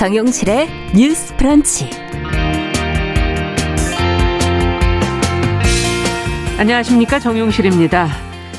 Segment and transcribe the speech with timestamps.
[0.00, 0.66] 정용실의
[0.96, 1.90] 뉴스 프런치.
[6.58, 7.18] 안녕하십니까.
[7.18, 8.08] 정용실입니다.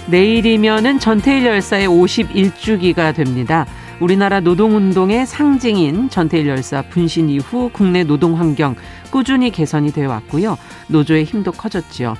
[0.06, 3.66] 내일이면은 전태일 열사의 51주기가 됩니다.
[4.00, 8.76] 우리나라 노동운동의 상징인 전태일 열사 분신 이후 국내 노동 환경
[9.10, 10.60] 꾸준히 개선이 되어 왔고요.
[10.90, 12.18] 노조의 힘도 커졌지요.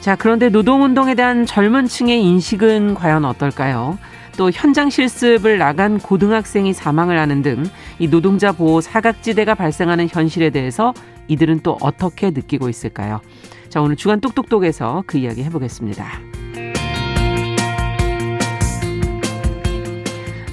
[0.00, 3.98] 자, 그런데 노동운동에 대한 젊은 층의 인식은 과연 어떨까요?
[4.36, 7.64] 또 현장 실습을 나간 고등학생이 사망을 하는 등
[7.98, 10.92] 이 노동자 보호 사각지대가 발생하는 현실에 대해서
[11.28, 13.20] 이들은 또 어떻게 느끼고 있을까요?
[13.68, 16.04] 자, 오늘 주간 똑똑똑에서 그 이야기 해보겠습니다.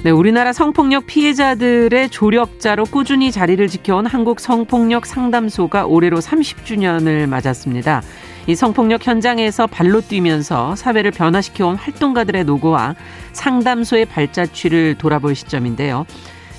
[0.02, 8.02] 네, 우리나라 성폭력 피해자들의 조력자로 꾸준히 자리를 지켜온 한국 성폭력 상담소가 올해로 30주년을 맞았습니다.
[8.46, 12.94] 이 성폭력 현장에서 발로 뛰면서 사회를 변화시켜온 활동가들의 노고와
[13.32, 16.06] 상담소의 발자취를 돌아볼 시점인데요.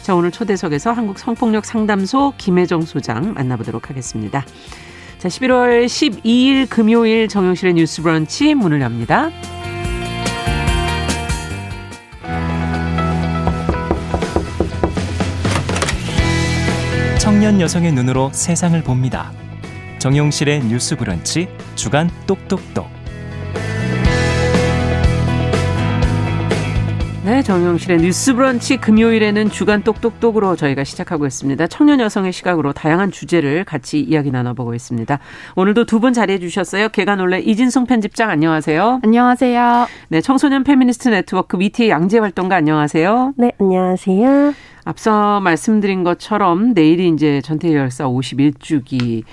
[0.01, 4.45] 자, 오늘 초대석에서 한국 성폭력 상담소 김혜정 소장 만나보도록 하겠습니다.
[5.17, 9.29] 자, 11월 12일 금요일 정용실의 뉴스 브런치 문을 엽니다.
[17.19, 19.31] 청년 여성의 눈으로 세상을 봅니다.
[20.01, 22.87] 정용실의 뉴스 브런치 주간 똑똑똑.
[27.23, 31.67] 네, 정용실의 뉴스 브런치 금요일에는 주간 똑똑똑으로 저희가 시작하고 있습니다.
[31.67, 35.19] 청년 여성의 시각으로 다양한 주제를 같이 이야기 나눠보고 있습니다.
[35.55, 36.89] 오늘도 두 분 자리해 주셨어요.
[36.89, 39.01] 계간홀로 이진송 편집장 안녕하세요.
[39.03, 39.87] 안녕하세요.
[40.09, 43.35] 네, 청소년 페미니스트 네트워크 위티의 양재 활동가 안녕하세요.
[43.37, 44.55] 네, 안녕하세요.
[44.83, 49.25] 앞서 말씀드린 것처럼 내일이 이제 전태일 열사 51주기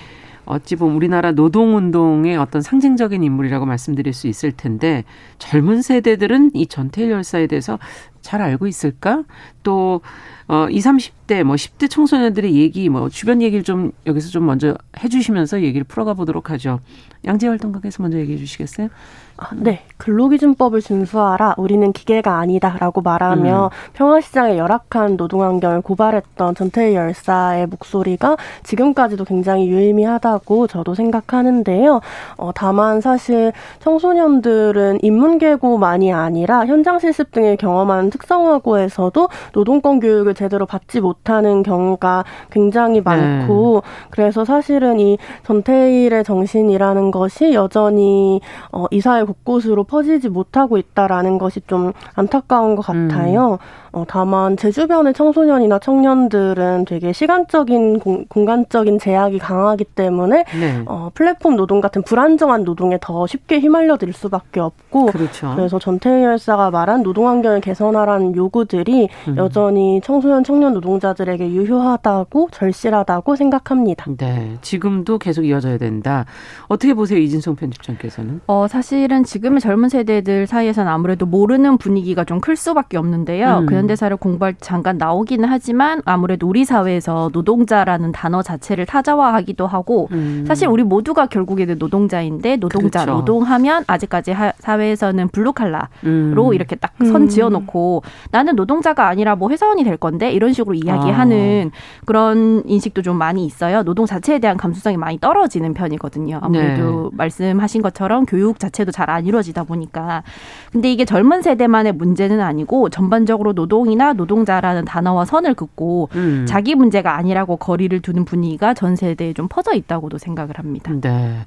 [0.49, 5.03] 어찌 보면 우리나라 노동운동의 어떤 상징적인 인물이라고 말씀드릴 수 있을 텐데
[5.37, 7.77] 젊은 세대들은 이 전태일 열사에 대해서
[8.21, 9.23] 잘 알고 있을까?
[9.63, 10.01] 또,
[10.47, 15.61] 어, 20, 30대, 뭐 10대 청소년들의 얘기, 뭐 주변 얘기를 좀 여기서 좀 먼저 해주시면서
[15.61, 16.79] 얘기를 풀어가 보도록 하죠.
[17.25, 18.89] 양재 활동가께서 먼저 얘기해 주시겠어요?
[19.37, 19.83] 아, 네.
[19.97, 21.55] 근로기준법을 준수하라.
[21.57, 23.93] 우리는 기계가 아니다 라고 말하며 음.
[23.93, 32.01] 평화시장의 열악한 노동환경을 고발했던 전태일 열사의 목소리가 지금까지도 굉장히 유의미하다고 저도 생각하는데요.
[32.37, 41.01] 어, 다만 사실 청소년들은 인문계고만이 아니라 현장 실습 등을 경험한 특성화고에서도 노동권 교육을 제대로 받지
[41.01, 44.07] 못하는 경우가 굉장히 많고 네.
[44.09, 51.61] 그래서 사실은 이 전태일의 정신이라는 것이 여전히 어, 이 사회 곳곳으로 퍼지지 못하고 있다라는 것이
[51.67, 53.53] 좀 안타까운 것 같아요.
[53.53, 53.57] 음.
[53.91, 60.83] 어, 다만 제 주변의 청소년이나 청년들은 되게 시간적인 공, 간적인 제약이 강하기 때문에 네.
[60.87, 65.53] 어, 플랫폼 노동 같은 불안정한 노동에 더 쉽게 휘말려 들 수밖에 없고 그렇죠.
[65.55, 69.37] 그래서 전태일 열사가 말한 노동 환경을 개선하라는 요구들이 음.
[69.37, 74.05] 여전히 청소년 청년 노동자들에게 유효하다고 절실하다고 생각합니다.
[74.17, 76.25] 네, 지금도 계속 이어져야 된다.
[76.67, 78.41] 어떻게 보세요, 이진성 편집장께서는?
[78.47, 83.59] 어, 사실은 지금의 젊은 세대들 사이에서는 아무래도 모르는 분위기가 좀 클 수밖에 없는데요.
[83.59, 83.65] 음.
[83.79, 90.45] 현대사를 공부할 때 잠깐 나오기는 하지만 아무래도 우리 사회에서 노동자라는 단어 자체를 타자화하기도 하고 음.
[90.47, 93.19] 사실 우리 모두가 결국에는 노동자인데 노동자 그렇죠.
[93.19, 96.53] 노동하면 아직까지 하, 사회에서는 블루칼라로 음.
[96.53, 97.27] 이렇게 딱 선 음.
[97.27, 102.03] 지어놓고 나는 노동자가 아니라 뭐 회사원이 될 건데 이런 식으로 이야기하는 아.
[102.05, 103.83] 그런 인식도 좀 많이 있어요.
[103.83, 106.39] 노동 자체에 대한 감수성이 많이 떨어지는 편이거든요.
[106.41, 107.17] 아무래도 네.
[107.17, 110.23] 말씀하신 것처럼 교육 자체도 잘 안 이루어지다 보니까
[110.71, 116.45] 근데 이게 젊은 세대만의 문제는 아니고 전반적으로 노 노동이나 노동자라는 단어와 선을 긋고 음.
[116.47, 120.91] 자기 문제가 아니라고 거리를 두는 분위기가 전 세대에 좀 퍼져 있다고도 생각을 합니다.
[120.99, 121.45] 네.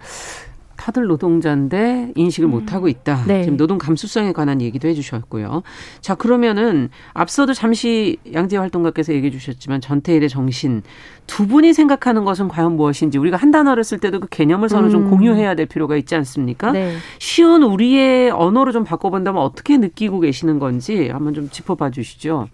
[0.82, 2.50] 다들 노동자인데 인식을 음.
[2.50, 3.22] 못하고 있다.
[3.28, 3.44] 네.
[3.44, 5.62] 지금 노동 감수성에 관한 얘기도 해주셨고요.
[6.00, 10.82] 자 그러면은 앞서도 잠시 양재 활동가께서 얘기해 주셨지만 전태일의 정신
[11.28, 14.90] 두 분이 생각하는 것은 과연 무엇인지 우리가 한 단어를 쓸 때도 그 개념을 서로 음.
[14.90, 16.72] 좀 공유해야 될 필요가 있지 않습니까?
[16.72, 16.96] 네.
[17.20, 22.48] 쉬운 우리의 언어로 좀 바꿔본다면 어떻게 느끼고 계시는 건지 한번 좀 짚어봐 주시죠.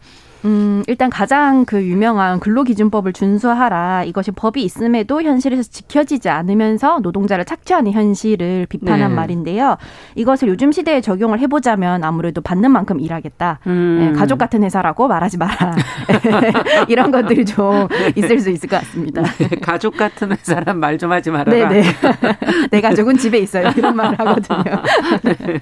[0.44, 4.04] 음, 일단 가장 그 유명한 근로기준법을 준수하라.
[4.04, 9.16] 이것이 법이 있음에도 현실에서 지켜지지 않으면서 노동자를 착취하는 현실을 비판한 네.
[9.16, 9.76] 말인데요.
[10.14, 13.60] 이것을 요즘 시대에 적용을 해보자면 아무래도 받는 만큼 일하겠다.
[13.66, 13.98] 음.
[14.12, 15.74] 네, 가족 같은 회사라고 말하지 마라.
[16.88, 19.22] 이런 것들이 좀 있을 수 있을 것 같습니다.
[19.22, 21.68] 네, 가족 같은 회사란 말 좀 하지 말아라.
[21.68, 21.82] 네네.
[21.82, 21.88] 네.
[22.72, 23.70] 내 가족은 집에 있어요.
[23.76, 24.62] 이런 말을 하거든요.
[25.22, 25.60] 네.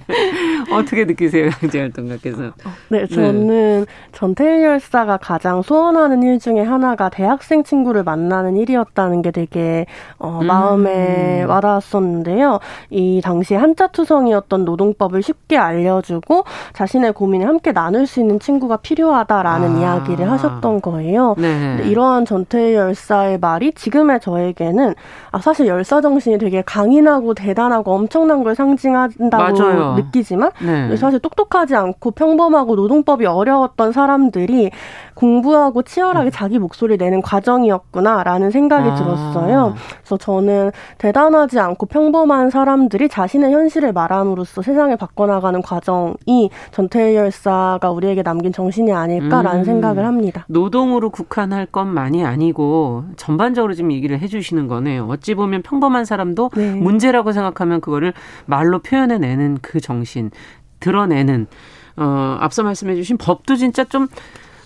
[0.72, 2.52] 어떻게 느끼세요, 양재 활 동가께서?
[2.88, 9.86] 네, 저는 전태일 열사가 가장 소원하는 일 중에 하나가 대학생 친구를 만나는 일이었다는 게 되게
[10.18, 10.46] 어, 음.
[10.46, 12.60] 마음에 와닿았었는데요.
[12.90, 19.76] 이 당시 한자 투성이었던 노동법을 쉽게 알려주고 자신의 고민을 함께 나눌 수 있는 친구가 필요하다라는
[19.76, 19.80] 아.
[19.80, 21.34] 이야기를 하셨던 거예요.
[21.38, 21.82] 네.
[21.84, 24.94] 이러한 전태일 열사의 말이 지금의 저에게는
[25.30, 29.94] 아, 사실 열사 정신이 되게 강인하고 대단하고 엄청난 걸 상징한다고 맞아요.
[29.94, 30.96] 느끼지만 네.
[30.96, 34.55] 사실 똑똑하지 않고 평범하고 노동법이 어려웠던 사람들이
[35.14, 38.94] 공부하고 치열하게 자기 목소리를 내는 과정이었구나라는 생각이 아.
[38.94, 39.74] 들었어요.
[39.98, 48.22] 그래서 저는 대단하지 않고 평범한 사람들이 자신의 현실을 말함으로써 세상을 바꿔나가는 과정이 전태일 열사가 우리에게
[48.22, 49.64] 남긴 정신이 아닐까라는 음.
[49.64, 50.44] 생각을 합니다.
[50.48, 55.06] 노동으로 국한할 것만이 아니고 전반적으로 지금 얘기를 해주시는 거네요.
[55.08, 56.74] 어찌 보면 평범한 사람도 네.
[56.74, 58.12] 문제라고 생각하면 그거를
[58.44, 60.30] 말로 표현해내는 그 정신,
[60.80, 61.46] 드러내는
[61.96, 64.08] 어, 앞서 말씀해 주신 법도 진짜 좀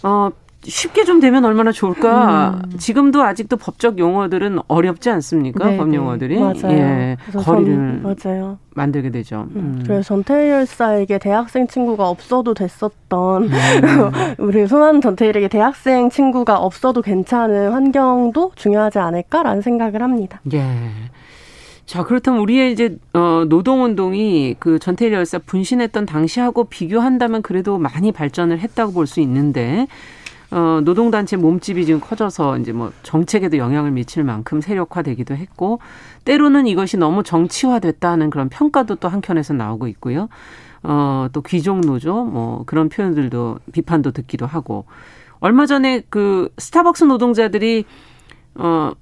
[0.02, 0.30] 어,
[0.62, 2.60] 쉽게 좀 되면 얼마나 좋을까.
[2.64, 2.78] 음.
[2.78, 5.70] 지금도 아직도 법적 용어들은 어렵지 않습니까?
[5.70, 5.96] 네, 법 네.
[5.96, 6.38] 용어들이.
[6.38, 6.70] 맞아요.
[6.70, 7.16] 예.
[7.32, 8.58] 거리를 맞아요.
[8.74, 9.46] 만들게 되죠.
[9.54, 9.78] 음.
[9.78, 9.82] 음.
[9.86, 13.50] 그래서 전태일 열사에게 대학생 친구가 없어도 됐었던 음.
[14.38, 20.40] 우리 수많은 전태일에게 대학생 친구가 없어도 괜찮은 환경도 중요하지 않을까라는 생각을 합니다.
[20.52, 20.60] 예.
[21.90, 28.12] 자, 그렇다면 우리의 이제 어 노동 운동이 그 전태일 열사 분신했던 당시하고 비교한다면 그래도 많이
[28.12, 29.88] 발전을 했다고 볼 수 있는데
[30.52, 35.80] 어 노동 단체 몸집이 지금 커져서 이제 뭐 정책에도 영향을 미칠 만큼 세력화되기도 했고
[36.24, 40.28] 때로는 이것이 너무 정치화됐다는 그런 평가도 또 한켠에서 나오고 있고요.
[40.84, 44.84] 어 또 귀족 노조 뭐 그런 표현들도 비판도 듣기도 하고
[45.40, 47.84] 얼마 전에 그 스타벅스 노동자들이
[48.54, 48.92] 어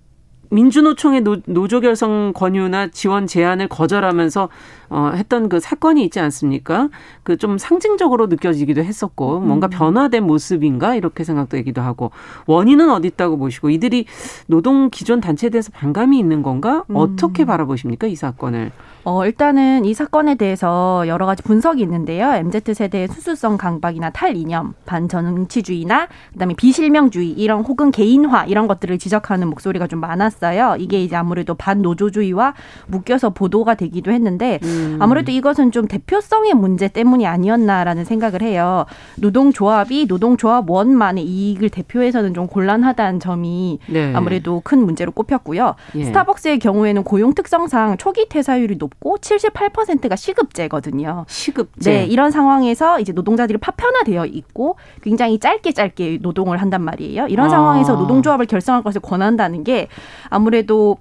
[0.50, 4.48] 민주노총의 노, 조 결성 권유나 지원 제안을 거절하면서
[4.90, 6.88] 어, 했던 그 사건이 있지 않습니까?
[7.22, 9.70] 그 좀 상징적으로 느껴지기도 했었고 뭔가 음.
[9.70, 12.10] 변화된 모습인가 이렇게 생각되기도 하고
[12.46, 14.06] 원인은 어디 있다고 보시고 이들이
[14.46, 16.84] 노동 기존 단체에 대해서 반감이 있는 건가?
[16.90, 16.96] 음.
[16.96, 18.72] 어떻게 바라보십니까 이 사건을?
[19.04, 22.34] 어, 일단은 이 사건에 대해서 여러 가지 분석이 있는데요.
[22.34, 29.86] MZ 세대의 수수성 강박이나 탈이념, 반정치주의나 그다음에 비실명주의 이런 혹은 개인화 이런 것들을 지적하는 목소리가
[29.86, 30.76] 좀 많았어요.
[30.78, 32.54] 이게 이제 아무래도 반노조주의와
[32.86, 34.98] 묶여서 보도가 되기도 했는데 음.
[35.00, 38.84] 아무래도 이것은 좀 대표성의 문제 때문이 아니었나라는 생각을 해요.
[39.16, 44.12] 노동조합이 노동조합원만의 이익을 대표해서는 좀 곤란하다는 점이 네.
[44.14, 45.74] 아무래도 큰 문제로 꼽혔고요.
[45.94, 46.04] 예.
[46.04, 51.24] 스타벅스의 경우에는 고용 특성상 초기 퇴사율이 높고 78%가 시급제거든요.
[51.28, 51.90] 시급제.
[51.90, 57.26] 네, 이런 상황에서 이제 노동자들이 파편화되어 있고 굉장히 짧게 짧게 노동을 한단 말이에요.
[57.28, 57.50] 이런 아.
[57.50, 59.88] 상황에서 노동조합을 결성할 것을 권한다는 게
[60.28, 60.98] 아무래도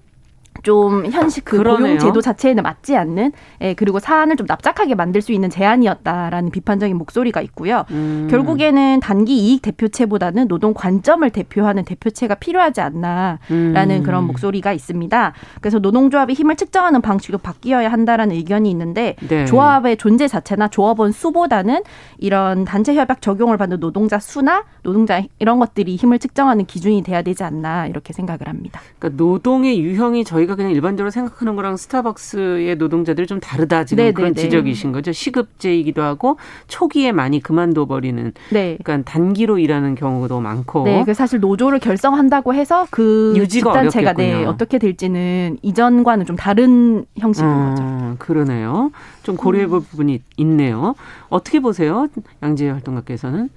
[0.63, 1.83] 좀 현실 그 그러네요.
[1.83, 3.31] 고용 제도 자체에는 맞지 않는
[3.61, 7.85] 예, 그리고 사안을 좀 납작하게 만들 수 있는 제안이었다라는 비판적인 목소리가 있고요.
[7.91, 8.27] 음.
[8.29, 14.03] 결국에는 단기 이익 대표체보다는 노동 관점을 대표하는 대표체가 필요하지 않나라는 음.
[14.03, 15.33] 그런 목소리가 있습니다.
[15.61, 19.45] 그래서 노동조합의 힘을 측정하는 방식도 바뀌어야 한다라는 의견이 있는데 네.
[19.45, 21.83] 조합의 존재 자체나 조합원 수보다는
[22.17, 27.43] 이런 단체 협약 적용을 받는 노동자 수나 노동자 이런 것들이 힘을 측정하는 기준이 돼야 되지
[27.43, 28.81] 않나 이렇게 생각을 합니다.
[28.97, 34.13] 그러니까 노동의 유형이 저희 저희가 그냥 일반적으로 생각하는 거랑 스타벅스의 노동자들이 좀 다르다 지금 네네네.
[34.13, 34.41] 그런 네, 네.
[34.41, 35.11] 지적이신 거죠.
[35.11, 38.33] 시급제이기도 하고 초기에 많이 그만둬 버리는.
[38.51, 38.77] 네.
[38.83, 40.85] 그러니까 단기로 일하는 경우도 많고.
[40.85, 47.05] 네, 그 사실 노조를 결성한다고 해서 그 유지가 집단체가 네, 어떻게 될지는 이전과는 좀 다른
[47.17, 48.15] 형식인 음, 거죠.
[48.19, 48.91] 그러네요.
[49.23, 49.83] 좀 고려해 볼 음.
[49.83, 50.95] 부분이 있네요.
[51.29, 52.07] 어떻게 보세요,
[52.41, 53.49] 양지혜 활동가께서는?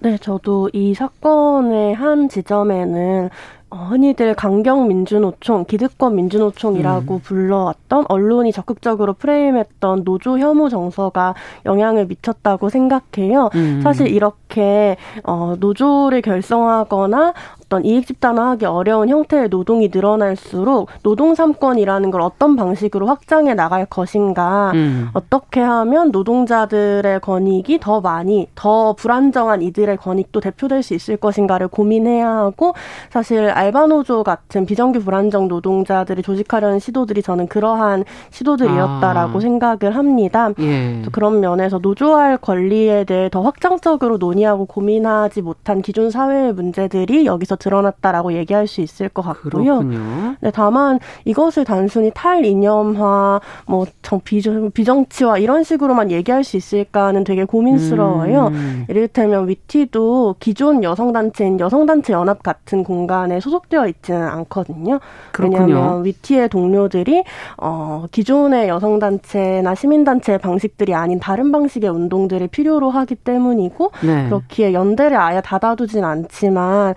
[0.00, 3.30] 네, 저도 이 사건의 한 지점에는
[3.70, 7.20] 어, 흔히들 강경 민주노총, 기득권 민주노총이라고 음.
[7.20, 11.34] 불러왔던 언론이 적극적으로 프레임했던 노조 혐오 정서가
[11.66, 13.50] 영향을 미쳤다고 생각해요.
[13.54, 13.80] 음.
[13.82, 17.34] 사실 이렇게 어, 노조를 결성하거나
[17.68, 24.72] 어떤 이익 집단화하기 어려운 형태의 노동이 늘어날수록 노동 삼권이라는 걸 어떤 방식으로 확장해 나갈 것인가,
[24.74, 25.10] 음.
[25.12, 32.26] 어떻게 하면 노동자들의 권익이 더 많이 더 불안정한 이들의 권익도 대표될 수 있을 것인가를 고민해야
[32.26, 32.72] 하고
[33.10, 39.40] 사실 알바노조 같은 비정규 불안정 노동자들이 조직하려는 시도들이 저는 그러한 시도들이었다라고 아.
[39.40, 40.50] 생각을 합니다.
[40.58, 41.02] 예.
[41.12, 48.32] 그런 면에서 노조할 권리에 대해 더 확장적으로 논의하고 고민하지 못한 기존 사회의 문제들이 여기서 드러났다라고
[48.32, 49.78] 얘기할 수 있을 것 같고요.
[49.78, 50.36] 그렇군요.
[50.40, 53.86] 네, 다만 이것을 단순히 탈이념화, 뭐
[54.24, 58.48] 비정, 비정치화 이런 식으로만 얘기할 수 있을까는 되게 고민스러워요.
[58.48, 58.84] 음.
[58.88, 65.00] 이를테면 위티도 기존 여성단체인 여성단체 연합 같은 공간에 소속되어 있지는 않거든요.
[65.32, 65.64] 그렇군요.
[65.64, 67.24] 왜냐하면 위티의 동료들이
[67.58, 74.24] 어, 기존의 여성단체나 시민단체의 방식들이 아닌 다른 방식의 운동들을 필요로 하기 때문이고 네.
[74.26, 76.94] 그렇기에 연대를 아예 닫아두진 않지만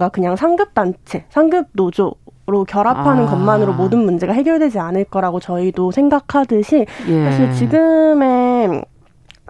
[0.00, 2.14] 뭔가 그냥 상급 단체, 상급 노조
[2.46, 3.30] 로 결합하는 아.
[3.30, 7.24] 것만으로 모든 문제가 해결되지 않을 거라고 저희도 생각하듯이 예.
[7.24, 8.82] 사실 지금의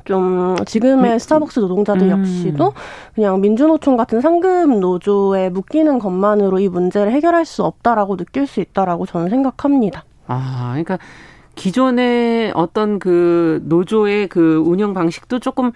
[0.05, 2.11] 좀 지금의 미, 스타벅스 노동자들 음.
[2.11, 2.75] 역시도
[3.15, 9.07] 그냥 민주노총 같은 상급 노조에 묶이는 것만으로 이 문제를 해결할 수 없다라고 느낄 수 있다라고
[9.07, 10.05] 저는 생각합니다.
[10.27, 10.99] 아, 그러니까
[11.55, 15.73] 기존의 어떤 그 노조의 그 운영 방식도 조금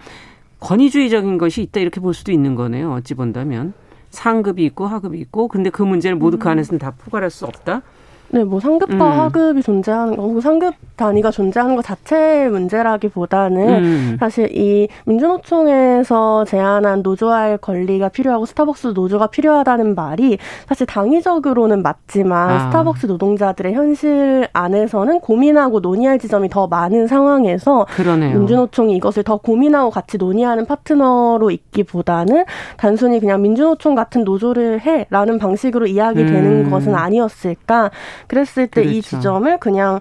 [0.59, 2.93] 권위주의적인 것이 있다 이렇게 볼 수도 있는 거네요.
[2.93, 3.73] 어찌 본다면
[4.15, 6.53] 상급이 있고 하급이 있고 근데 그 문제를 모두 그 음.
[6.53, 7.83] 안에서는 다 포괄할 수 없다.
[8.29, 9.19] 네, 뭐 상급과 음.
[9.19, 14.17] 하급이 존재하는 거, 상급 단위가 존재하는 것 자체의 문제라기보다는 음.
[14.19, 22.59] 사실 이 민주노총에서 제안한 노조화의 권리가 필요하고 스타벅스 노조가 필요하다는 말이 사실 당위적으로는 맞지만 아.
[22.59, 28.37] 스타벅스 노동자들의 현실 안에서는 고민하고 논의할 지점이 더 많은 상황에서 그러네요.
[28.37, 32.45] 민주노총이 이것을 더 고민하고 같이 논의하는 파트너로 있기보다는
[32.77, 36.71] 단순히 그냥 민주노총 같은 노조를 해라는 방식으로 이야기되는 음.
[36.71, 37.91] 것은 아니었을까.
[38.27, 39.17] 그랬을 때이 그렇죠.
[39.17, 39.99] 지점을 그냥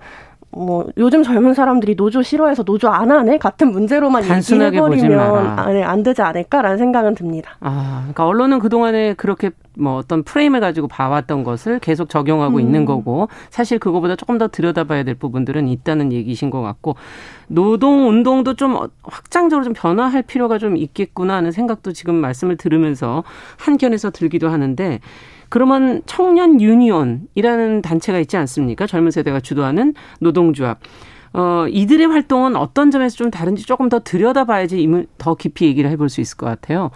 [0.56, 6.02] 뭐 요즘 젊은 사람들이 노조 싫어해서 노조 안 하네 같은 문제로만 얘기해버리면 아, 네, 안
[6.02, 7.56] 되지 않을까라는 생각은 듭니다.
[7.60, 12.60] 아, 그러니까 언론은 그 동안에 그렇게 뭐 어떤 프레임을 가지고 봐왔던 것을 계속 적용하고 음.
[12.60, 16.94] 있는 거고 사실 그거보다 조금 더 들여다봐야 될 부분들은 있다는 얘기신 것 같고
[17.48, 23.24] 노동 운동도 좀 확장적으로 좀 변화할 필요가 좀 있겠구나 하는 생각도 지금 말씀을 들으면서
[23.58, 25.00] 한켠에서 들기도 하는데.
[25.54, 28.88] 그러면 청년 유니온이라는 단체가 있지 않습니까?
[28.88, 30.80] 젊은 세대가 주도하는 노동조합.
[31.32, 36.20] 어, 이들의 활동은 어떤 점에서 좀 다른지 조금 더 들여다봐야지 더 깊이 얘기를 해볼 수
[36.20, 36.90] 있을 것 같아요.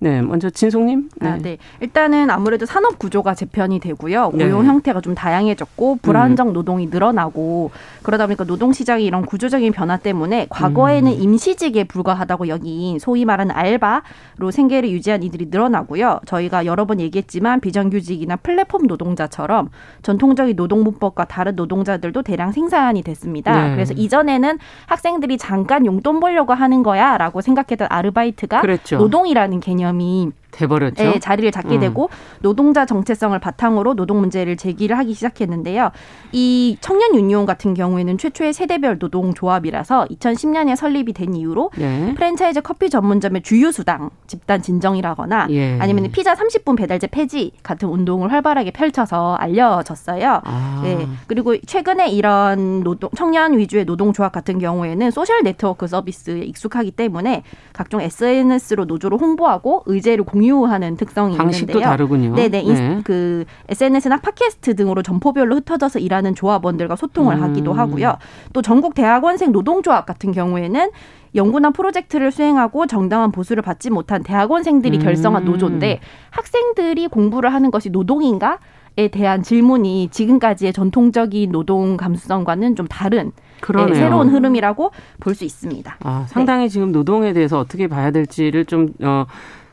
[0.00, 1.08] 네, 먼저 진송님.
[1.16, 1.28] 네.
[1.28, 1.58] 아, 네.
[1.80, 4.30] 일단은 아무래도 산업 구조가 재편이 되고요.
[4.34, 4.44] 네.
[4.44, 4.68] 고용 네.
[4.68, 6.52] 형태가 좀 다양해졌고 불안정 음.
[6.52, 11.20] 노동이 늘어나고 그러다 보니까 노동 시장이 이런 구조적인 변화 때문에 과거에는 음.
[11.20, 16.20] 임시직에 불과하다고 여긴 소위 말하는 알바로 생계를 유지한 이들이 늘어나고요.
[16.26, 19.70] 저희가 여러 번 얘기했지만 비정규직이나 플랫폼 노동자처럼
[20.02, 23.68] 전통적인 노동문법과 다른 노동자들도 대량 생산이 됐습니다.
[23.68, 23.74] 네.
[23.74, 28.98] 그래서 이전에는 학생들이 잠깐 용돈 벌려고 하는 거야라고 생각했던 아르바이트가 그랬죠.
[28.98, 31.02] 노동이라는 개념 개념이 돼버렸죠.
[31.02, 31.80] 네, 자리를 잡게 음.
[31.80, 35.90] 되고 노동자 정체성을 바탕으로 노동 문제를 제기를 하기 시작했는데요.
[36.32, 42.14] 이 청년 유니온 같은 경우에는 최초의 세대별 노동 조합이라서 2010년에 설립이 된 이후로 예.
[42.14, 45.78] 프랜차이즈 커피 전문점의 주휴 수당 집단 진정이라거나 예.
[45.80, 50.40] 아니면 피자 30분 배달제 폐지 같은 운동을 활발하게 펼쳐서 알려졌어요.
[50.44, 50.80] 아.
[50.82, 51.06] 네.
[51.26, 57.42] 그리고 최근에 이런 노동 청년 위주의 노동 조합 같은 경우에는 소셜 네트워크 서비스에 익숙하기 때문에
[57.72, 61.90] 각종 SNS로 노조를 홍보하고 의제를 공 공유하는 특성이 방식도 있는데요.
[61.90, 62.34] 다르군요.
[62.34, 62.62] 네네.
[62.62, 63.00] 네.
[63.04, 67.42] 그 SNS나 팟캐스트 등으로 점포별로 흩어져서 일하는 조합원들과 소통을 음.
[67.42, 68.16] 하기도 하고요.
[68.52, 70.90] 또 전국 대학원생 노동조합 같은 경우에는
[71.34, 75.02] 연구나 프로젝트를 수행하고 정당한 보수를 받지 못한 대학원생들이 음.
[75.02, 76.00] 결성한 노조인데
[76.30, 78.58] 학생들이 공부를 하는 것이 노동인가?
[78.96, 84.90] 에 대한 질문이 지금까지의 전통적인 노동 감수성과는 좀 다른 네, 새로운 흐름이라고
[85.20, 85.98] 볼 수 있습니다.
[86.02, 86.68] 아, 상당히 네.
[86.68, 89.24] 지금 노동에 대해서 어떻게 봐야 될지를 좀 어,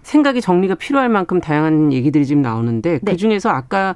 [0.06, 3.12] 생각이 정리가 필요할 만큼 다양한 얘기들이 지금 나오는데 네.
[3.12, 3.96] 그 중에서 아까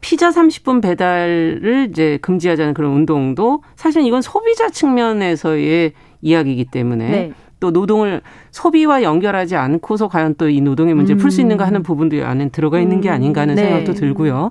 [0.00, 7.32] 피자 30분 배달을 이제 금지하자는 그런 운동도 사실 이건 소비자 측면에서의 이야기이기 때문에 네.
[7.60, 11.22] 또 노동을 소비와 연결하지 않고서 과연 또 이 노동의 문제를 음.
[11.22, 13.14] 풀수 있는가 하는 부분도 이 안에 들어가 있는 게 음.
[13.14, 13.64] 아닌가 하는 네.
[13.64, 14.50] 생각도 들고요.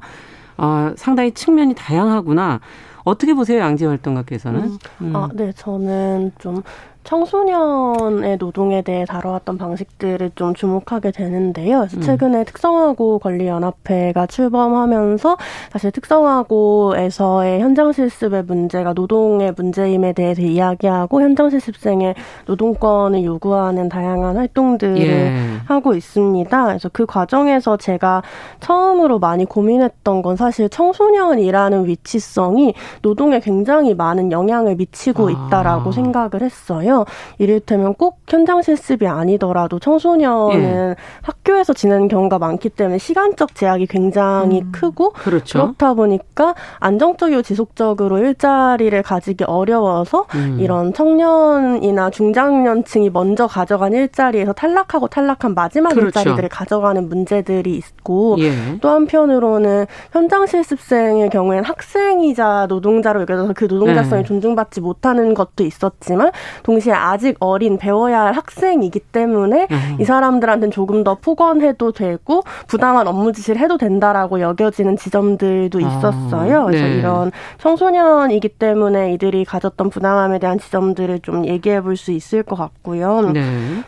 [0.57, 2.59] 어, 상당히 측면이 다양하구나.
[3.03, 4.61] 어떻게 보세요, 양재 활동가께서는?
[4.61, 4.77] 음.
[5.01, 5.15] 음.
[5.15, 6.61] 아, 네, 저는 좀
[7.03, 11.79] 청소년의 노동에 대해 다뤄왔던 방식들을 좀 주목하게 되는데요.
[11.79, 12.01] 그래서 음.
[12.01, 15.37] 최근에 특성화고 권리연합회가 출범하면서
[15.71, 22.15] 사실 특성화고에서의 현장 실습의 문제가 노동의 문제임에 대해서 이야기하고 현장 실습생의
[22.45, 25.33] 노동권을 요구하는 다양한 활동들을 예.
[25.65, 26.65] 하고 있습니다.
[26.65, 28.21] 그래서 그 과정에서 제가
[28.59, 35.31] 처음으로 많이 고민했던 건 사실 청소년이라는 위치성이 노동에 굉장히 많은 영향을 미치고 아.
[35.31, 36.88] 있다라고 생각을 했어요.
[36.89, 37.05] 있잖아요.
[37.37, 40.95] 이를테면 꼭 현장 실습이 아니더라도 청소년은 예.
[41.21, 44.71] 학교에서 지내는 경우가 많기 때문에 시간적 제약이 굉장히 음.
[44.71, 45.59] 크고 그렇죠.
[45.59, 50.57] 그렇다 보니까 안정적이고 지속적으로 일자리를 가지기 어려워서 음.
[50.59, 56.07] 이런 청년이나 중장년층이 먼저 가져간 일자리에서 탈락하고 탈락한 마지막 그렇죠.
[56.07, 58.51] 일자리들을 가져가는 문제들이 있고 예.
[58.81, 64.27] 또 한편으로는 현장 실습생의 경우에는 학생이자 노동 노동자로 여겨져서 그 노동자성이 네.
[64.27, 66.31] 존중받지 못하는 것도 있었지만
[66.63, 69.97] 동시에 아직 어린 배워야 할 학생이기 때문에 음.
[69.99, 76.61] 이 사람들한테는 조금 더 폭언해도 되고 부당한 업무 지시를 해도 된다라고 여겨지는 지점들도 아, 있었어요.
[76.61, 76.97] 아, 그래서 네.
[76.97, 83.31] 이런 청소년이기 때문에 이들이 가졌던 부당함에 대한 지점들을 좀 얘기해 볼 수 있을 것 같고요.
[83.33, 83.43] 네.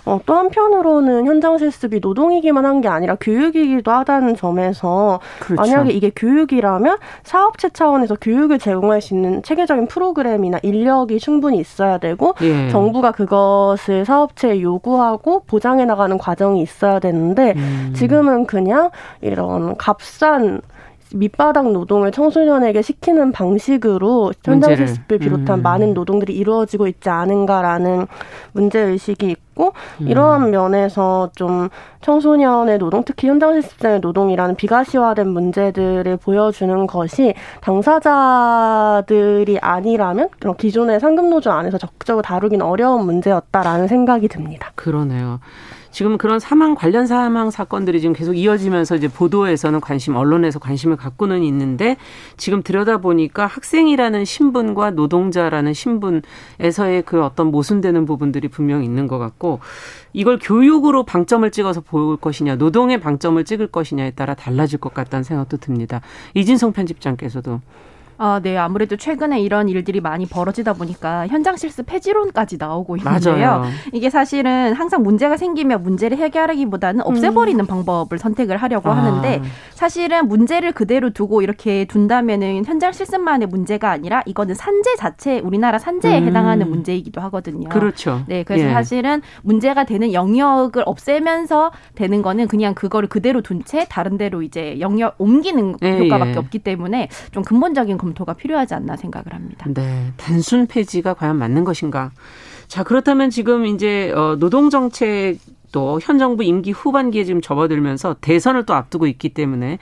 [0.05, 5.62] 어, 또 한편으로는 현장 실습이 노동이기만 한 게 아니라 교육이기도 하다는 점에서 그렇죠.
[5.62, 12.33] 만약에 이게 교육이라면 사업체 차원에서 교육을 제공할 수 있는 체계적인 프로그램이나 인력이 충분히 있어야 되고
[12.41, 12.69] 예.
[12.81, 17.93] 정부가 그것을 사업체에 요구하고 보장해 나가는 과정이 있어야 되는데 음.
[17.95, 18.89] 지금은 그냥
[19.21, 20.61] 이런 값싼
[21.13, 25.61] 밑바닥 노동을 청소년에게 시키는 방식으로 현장 실습을 비롯한 음.
[25.61, 28.07] 많은 노동들이 이루어지고 있지 않은가라는
[28.53, 30.07] 문제 의식이 있고 음.
[30.07, 31.69] 이러한 면에서 좀
[32.01, 41.27] 청소년의 노동, 특히 현장 실습생의 노동이라는 비가시화된 문제들을 보여주는 것이 당사자들이 아니라면 그런 기존의 상급
[41.27, 44.71] 노조 안에서 적극적으로 다루긴 어려운 문제였다라는 생각이 듭니다.
[44.75, 45.39] 그러네요.
[45.91, 51.43] 지금 그런 사망 관련 사망 사건들이 지금 계속 이어지면서 이제 보도에서는 관심, 언론에서 관심을 갖고는
[51.43, 51.98] 있는데
[52.38, 59.60] 지금 들여다 보니까 학생이라는 신분과 노동자라는 신분에서의 그 어떤 모순되는 부분들이 분명히 있는 것 같고
[60.13, 65.57] 이걸 교육으로 방점을 찍어서 볼 것이냐, 노동의 방점을 찍을 것이냐에 따라 달라질 것 같다는 생각도
[65.57, 66.01] 듭니다.
[66.33, 67.62] 이진성 편집장께서도
[68.23, 68.55] 아, 네.
[68.55, 73.35] 아무래도 최근에 이런 일들이 많이 벌어지다 보니까 현장 실습 폐지론까지 나오고 있는데요.
[73.35, 73.63] 맞아요.
[73.93, 77.65] 이게 사실은 항상 문제가 생기면 문제를 해결하기보다는 없애버리는 음.
[77.65, 78.97] 방법을 선택을 하려고 아.
[78.97, 85.79] 하는데 사실은 문제를 그대로 두고 이렇게 둔다면은 현장 실습만의 문제가 아니라 이거는 산재 자체 우리나라
[85.79, 86.27] 산재에 음.
[86.27, 87.69] 해당하는 문제이기도 하거든요.
[87.69, 88.21] 그렇죠.
[88.27, 88.43] 네.
[88.43, 88.69] 그래서 예.
[88.71, 94.79] 사실은 문제가 되는 영역을 없애면서 되는 거는 그냥 그거를 그대로 둔 채 다른 데로 이제
[94.79, 96.37] 영역 옮기는 예, 효과밖에 예.
[96.37, 99.65] 없기 때문에 좀 근본적인 검 토가 필요하지 않나 생각을 합니다.
[99.73, 102.11] 네, 단순 폐지가 과연 맞는 것인가?
[102.67, 108.73] 자, 그렇다면 지금 이제 어, 노동 정책도 현 정부 임기 후반기에 지금 접어들면서 대선을 또
[108.73, 109.77] 앞두고 있기 때문에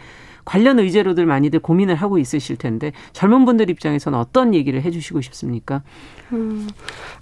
[0.45, 5.83] 관련 의제로들 많이들 고민을 하고 있으실 텐데 젊은 분들 입장에서는 어떤 얘기를 해주시고 싶습니까?
[6.33, 6.69] 음,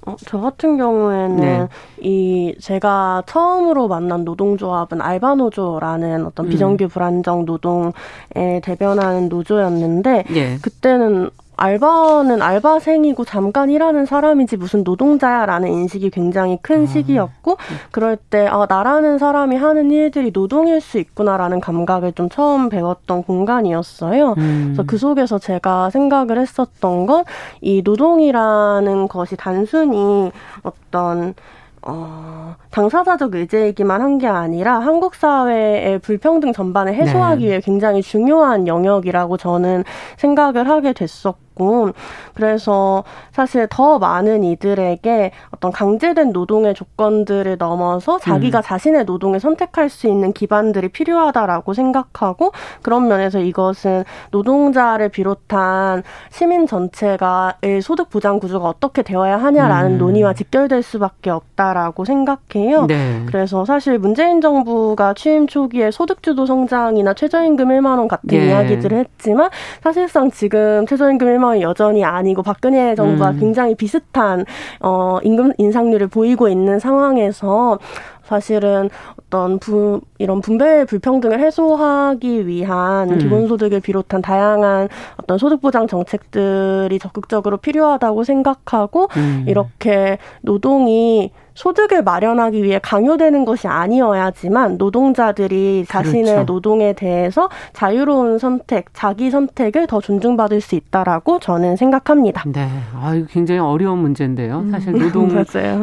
[0.05, 1.67] 어, 저 같은 경우에는 네.
[2.01, 6.49] 이 제가 처음으로 만난 노동조합은 알바노조라는 어떤 음.
[6.49, 7.91] 비정규 불안정 노동에
[8.63, 10.57] 대변하는 노조였는데 네.
[10.61, 16.85] 그때는 알바는 알바생이고 잠깐 일하는 사람이지 무슨 노동자야라는 인식이 굉장히 큰 아.
[16.85, 17.57] 시기였고
[17.91, 24.35] 그럴 때 아, 나라는 사람이 하는 일들이 노동일 수 있구나라는 감각을 좀 처음 배웠던 공간이었어요.
[24.37, 24.63] 음.
[24.67, 27.23] 그래서 그 속에서 제가 생각을 했었던 건
[27.61, 30.31] 이 노동이라는 것이 단순히
[30.63, 31.33] 어떤
[31.81, 37.49] 어, 당사자적 의제이기만 한 게 아니라 한국 사회의 불평등 전반을 해소하기 네.
[37.49, 39.83] 위해 굉장히 중요한 영역이라고 저는
[40.17, 41.91] 생각을 하게 됐었고 있고
[42.35, 48.63] 그래서 사실 더 많은 이들에게 어떤 강제된 노동의 조건들을 넘어서 자기가 음.
[48.63, 52.51] 자신의 노동을 선택할 수 있는 기반들이 필요하다라고 생각하고
[52.83, 59.97] 그런 면에서 이것은 노동자를 비롯한 시민 전체가의 소득 보장 구조가 어떻게 되어야 하냐라는 음.
[59.97, 62.85] 논의와 직결될 수밖에 없다라고 생각해요.
[62.85, 63.23] 네.
[63.25, 68.47] 그래서 사실 문재인 정부가 취임 초기에 소득주도 성장이나 최저임금 1만 원 같은 네.
[68.47, 69.49] 이야기들을 했지만
[69.81, 73.39] 사실상 지금 최저임금 1만 상황이 여전히 아니고 박근혜 정부가 음.
[73.39, 74.45] 굉장히 비슷한
[74.81, 77.79] 어 임금 인상률을 보이고 있는 상황에서
[78.23, 83.17] 사실은 어떤 부, 이런 분배 불평등을 해소하기 위한 음.
[83.19, 89.45] 기본소득을 비롯한 다양한 어떤 소득보장 정책들이 적극적으로 필요하다고 생각하고 음.
[89.47, 96.45] 이렇게 노동이 소득을 마련하기 위해 강요되는 것이 아니어야지만 노동자들이 자신의 그렇죠.
[96.45, 102.43] 노동에 대해서 자유로운 선택, 자기 선택을 더 존중받을 수 있다라고 저는 생각합니다.
[102.45, 104.59] 네, 아 이거 굉장히 어려운 문제인데요.
[104.59, 104.71] 음.
[104.71, 105.29] 사실 노동,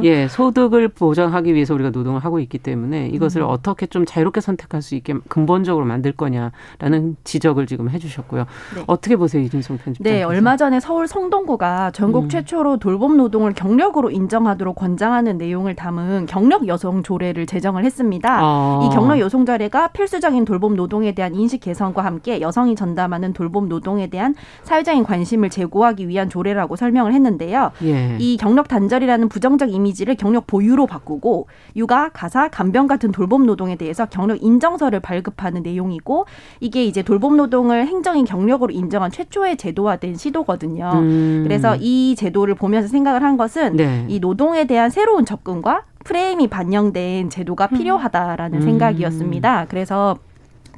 [0.04, 3.48] 예, 소득을 보장하기 위해서 우리가 노동을 하고 있기 때문에 이것을 음.
[3.48, 8.46] 어떻게 좀 자유롭게 선택할 수 있게 근본적으로 만들 거냐라는 지적을 지금 해 주셨고요.
[8.76, 8.84] 네.
[8.86, 10.12] 어떻게 보세요, 이준성 편집장?
[10.12, 12.28] 네, 얼마 전에 서울 성동구가 전국 음.
[12.28, 15.63] 최초로 돌봄 노동을 경력으로 인정하도록 권장하는 내용.
[15.64, 18.38] 내용을 담은 경력 여성 조례를 제정을 했습니다.
[18.40, 18.80] 아.
[18.84, 24.06] 이 경력 여성 조례가 필수적인 돌봄 노동에 대한 인식 개선과 함께 여성이 전담하는 돌봄 노동에
[24.06, 27.72] 대한 사회적인 관심을 제고하기 위한 조례라고 설명을 했는데요.
[27.82, 28.16] 예.
[28.18, 34.06] 이 경력 단절이라는 부정적 이미지를 경력 보유로 바꾸고 육아, 가사, 간병 같은 돌봄 노동에 대해서
[34.06, 36.26] 경력 인정서를 발급하는 내용이고
[36.60, 40.90] 이게 이제 돌봄 노동을 행정인 경력으로 인정한 최초의 제도화된 시도거든요.
[40.94, 41.40] 음.
[41.44, 44.04] 그래서 이 제도를 보면서 생각을 한 것은 네.
[44.08, 47.78] 이 노동에 대한 새로운 접근 접근과 프레임이 반영된 제도가 음.
[47.78, 48.62] 필요하다라는 음.
[48.62, 49.66] 생각이었습니다.
[49.68, 50.18] 그래서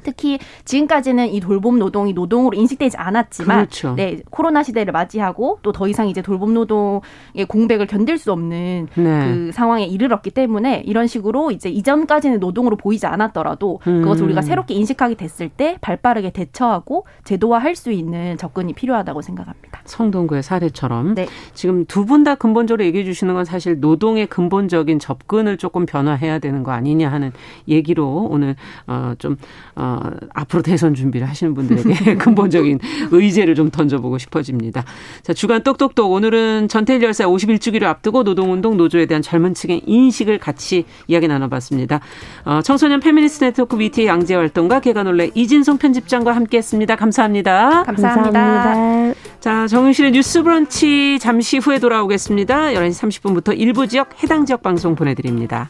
[0.07, 3.93] 특히 지금까지는 이 돌봄 노동이 노동으로 인식되지 않았지만 그렇죠.
[3.95, 7.01] 네, 코로나 시대를 맞이하고 또 더 이상 이제 돌봄 노동의
[7.47, 9.03] 공백을 견딜 수 없는 네.
[9.27, 14.01] 그 상황에 이르렀기 때문에 이런 식으로 이제 이전까지는 노동으로 보이지 않았더라도 음.
[14.01, 19.81] 그것을 우리가 새롭게 인식하게 됐을 때 발빠르게 대처하고 제도화할 수 있는 접근이 필요하다고 생각합니다.
[19.85, 21.27] 성동구의 사례처럼 네.
[21.53, 26.63] 지금 두 분 다 근본적으로 얘기해 주시는 건 사실 노동의 근본적인 접근을 조금 변화해야 되는
[26.63, 27.31] 거 아니냐 하는
[27.67, 28.55] 얘기로 오늘
[28.87, 29.35] 어 좀
[29.75, 29.96] 어,
[30.33, 32.79] 앞으로 대선 준비를 하시는 분들에게 근본적인
[33.11, 34.83] 의제를 좀 던져보고 싶어집니다.
[35.23, 40.85] 자 주간 똑똑똑 오늘은 전태일 열사 51주기를 앞두고 노동운동 노조에 대한 젊은 층의 인식을 같이
[41.07, 41.99] 이야기 나눠봤습니다.
[42.45, 46.95] 어, 청소년 페미니스트 네트워크 위티의 양재 활동가 계간홀로 이진송 편집장과 함께했습니다.
[46.95, 47.83] 감사합니다.
[47.83, 48.31] 감사합니다.
[48.31, 49.19] 감사합니다.
[49.39, 52.73] 자, 정용실의 뉴스 브런치 잠시 후에 돌아오겠습니다.
[52.73, 55.69] 11시 30분부터 일부 지역 해당 지역 방송 보내드립니다.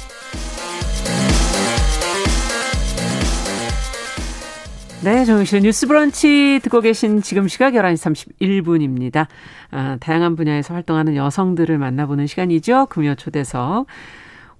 [5.03, 9.25] 네, 정윤실의 뉴스 브런치 듣고 계신 지금 시각 11시 31분입니다.
[9.71, 12.85] 아, 다양한 분야에서 활동하는 여성들을 만나보는 시간이죠.
[12.87, 13.87] 금요 초대석.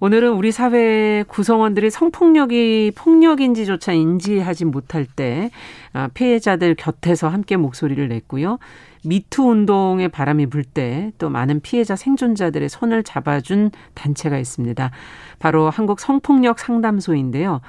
[0.00, 5.52] 오늘은 우리 사회 구성원들이 성폭력이 폭력인지조차 인지하지 못할 때
[5.92, 8.58] 아, 피해자들 곁에서 함께 목소리를 냈고요.
[9.04, 14.90] 미투 운동의 바람이 불 때 또 많은 피해자 생존자들의 손을 잡아준 단체가 있습니다.
[15.38, 17.60] 바로 한국 성폭력 상담소인데요.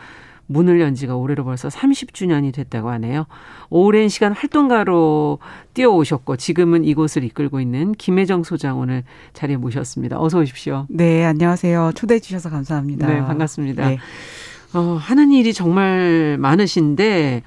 [0.53, 3.25] 문을 연 지가 올해로 벌써 30주년이 됐다고 하네요.
[3.69, 5.39] 오랜 시간 활동가로
[5.73, 10.21] 뛰어오셨고 지금은 이곳을 이끌고 있는 김혜정 소장 오늘 자리에 모셨습니다.
[10.21, 10.85] 어서 오십시오.
[10.89, 11.93] 네, 안녕하세요.
[11.95, 13.07] 초대해 주셔서 감사합니다.
[13.07, 13.89] 네, 반갑습니다.
[13.89, 13.97] 네.
[14.73, 17.41] 어, 하는 일이 정말 많으신데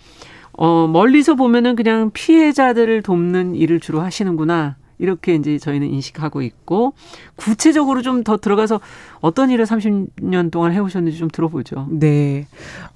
[0.52, 4.76] 어, 멀리서 보면은 그냥 피해자들을 돕는 일을 주로 하시는구나.
[4.98, 6.94] 이렇게 이제 저희는 인식하고 있고
[7.36, 8.80] 구체적으로 좀 더 들어가서
[9.20, 11.86] 어떤 일을 30년 동안 해오셨는지 좀 들어보죠.
[11.90, 12.46] 네.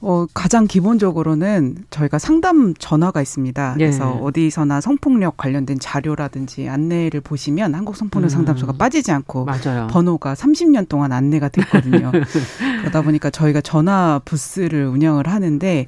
[0.00, 3.76] 어, 가장 기본적으로는 저희가 상담 전화가 있습니다.
[3.78, 3.84] 예.
[3.84, 8.30] 그래서 어디서나 성폭력 관련된 자료라든지 안내를 보시면 한국 성폭력 음.
[8.30, 9.86] 상담소가 빠지지 않고 맞아요.
[9.88, 12.10] 번호가 30년 동안 안내가 됐거든요.
[12.80, 15.86] 그러다 보니까 저희가 전화 부스를 운영을 하는데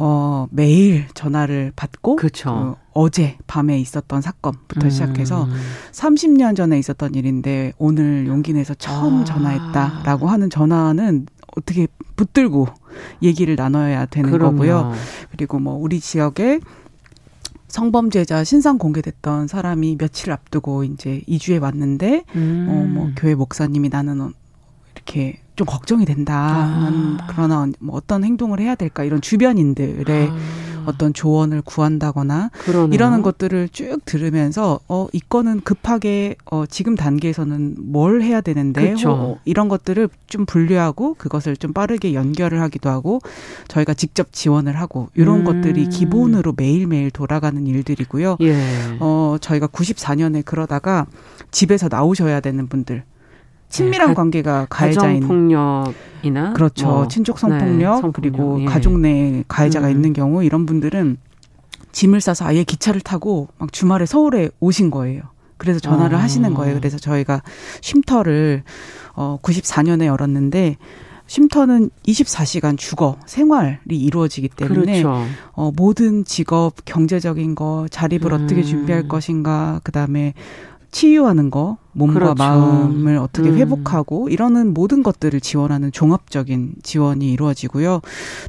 [0.00, 2.50] 어, 매일 전화를 받고 그렇죠.
[2.50, 4.90] 어, 어제 밤에 있었던 사건부터 음.
[4.90, 5.48] 시작해서
[5.90, 9.24] 30년 전에 있었던 일인데 오늘 용기 내서 처음 아.
[9.24, 12.68] 전화했다라고 하는 전화는 어떻게 붙들고
[13.22, 14.52] 얘기를 나눠야 되는 그럼요.
[14.52, 14.92] 거고요.
[15.32, 16.60] 그리고 뭐 우리 지역에
[17.66, 22.94] 성범죄자 신상 공개됐던 사람이 며칠 앞두고 이제 이주해 왔는데 음.
[22.96, 24.30] 어뭐 교회 목사님이 나는 어,
[24.94, 26.34] 이렇게 좀 걱정이 된다.
[26.36, 26.80] 아.
[26.84, 30.36] 난 그러나 뭐 어떤 행동을 해야 될까 이런 주변인들의 아,
[30.86, 32.94] 어떤 조언을 구한다거나 그러네요.
[32.94, 38.94] 이러는 것들을 쭉 들으면서 어 이 거는 급하게 어 지금 단계에서는 뭘 해야 되는데.
[39.04, 43.20] 어, 이런 것들을 좀 분류하고 그것을 좀 빠르게 연결을 하기도 하고
[43.66, 45.44] 저희가 직접 지원을 하고 이런 음.
[45.44, 48.36] 것들이 기본으로 매일매일 돌아가는 일들이고요.
[48.42, 48.56] 예.
[49.00, 51.06] 어 저희가 94년에 그러다가
[51.50, 53.02] 집에서 나오셔야 되는 분들
[53.68, 56.86] 친밀한 가- 관계가 가해자인 가정폭력이나 그렇죠.
[56.86, 58.12] 뭐, 친족 성폭력, 네, 성폭력.
[58.14, 58.64] 그리고 예.
[58.64, 59.92] 가족 내 가해자가 음.
[59.92, 61.18] 있는 경우 이런 분들은
[61.92, 65.22] 짐을 싸서 아예 기차를 타고 막 주말에 서울에 오신 거예요.
[65.56, 66.22] 그래서 전화를 아.
[66.22, 66.76] 하시는 거예요.
[66.76, 67.42] 그래서 저희가
[67.80, 68.62] 쉼터를
[69.14, 70.76] 어 94년에 열었는데
[71.26, 75.26] 쉼터는 24시간 주거 생활이 이루어지기 때문에 그렇죠.
[75.52, 78.44] 어, 모든 직업, 경제적인 거, 자립을 음.
[78.44, 80.32] 어떻게 준비할 것인가, 그 다음에
[80.90, 82.34] 치유하는 거, 몸과 그렇죠.
[82.34, 83.56] 마음을 어떻게 음.
[83.56, 88.00] 회복하고 이러는 모든 것들을 지원하는 종합적인 지원이 이루어지고요.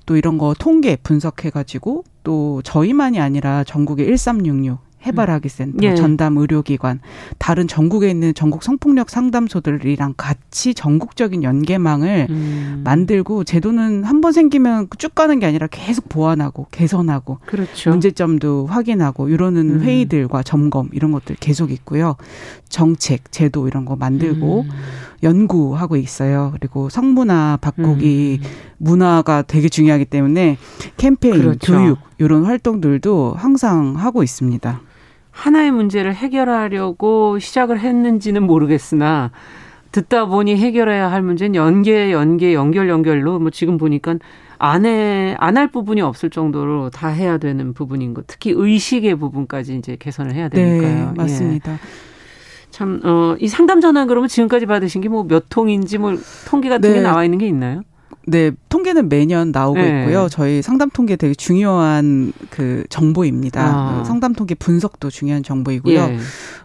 [0.05, 5.95] 또 이런 거 통계 분석해 가지고 또 저희만이 아니라 전국의 1366 해바라기센터, 예.
[5.95, 6.99] 전담 의료기관,
[7.37, 12.81] 다른 전국에 있는 전국 성폭력 상담소들이랑 같이 전국적인 연계망을 음.
[12.83, 17.89] 만들고 제도는 한 번 생기면 쭉 가는 게 아니라 계속 보완하고 개선하고 그렇죠.
[17.91, 19.81] 문제점도 확인하고 이러는 음.
[19.81, 22.17] 회의들과 점검 이런 것들 계속 있고요.
[22.67, 24.69] 정책, 제도 이런 거 만들고 음.
[25.23, 26.51] 연구하고 있어요.
[26.53, 28.47] 그리고 성문화 바꾸기 음.
[28.77, 30.57] 문화가 되게 중요하기 때문에
[30.97, 31.73] 캠페인, 그렇죠.
[31.73, 34.81] 교육 이런 활동들도 항상 하고 있습니다.
[35.39, 39.31] 하나의 문제를 해결하려고 시작을 했는지는 모르겠으나
[39.91, 44.15] 듣다 보니 해결해야 할 문제는 연계, 연계, 연결, 연결로 뭐 지금 보니까
[44.59, 48.25] 안해 안할 부분이 없을 정도로 다 해야 되는 부분인 것.
[48.27, 51.05] 특히 의식의 부분까지 이제 개선을 해야 되니까요.
[51.07, 51.73] 네, 맞습니다.
[51.73, 51.77] 예.
[52.69, 56.15] 참, 어, 이 상담 전화 그러면 지금까지 받으신 게 뭐 몇 통인지 뭐
[56.47, 57.01] 통계 같은 게 네.
[57.01, 57.81] 나와 있는 게 있나요?
[58.25, 60.01] 네, 통계는 매년 나오고 네.
[60.01, 60.27] 있고요.
[60.29, 63.61] 저희 상담 통계 되게 중요한 그 정보입니다.
[63.61, 64.03] 아.
[64.03, 65.99] 상담 통계 분석도 중요한 정보이고요.
[65.99, 66.17] 예.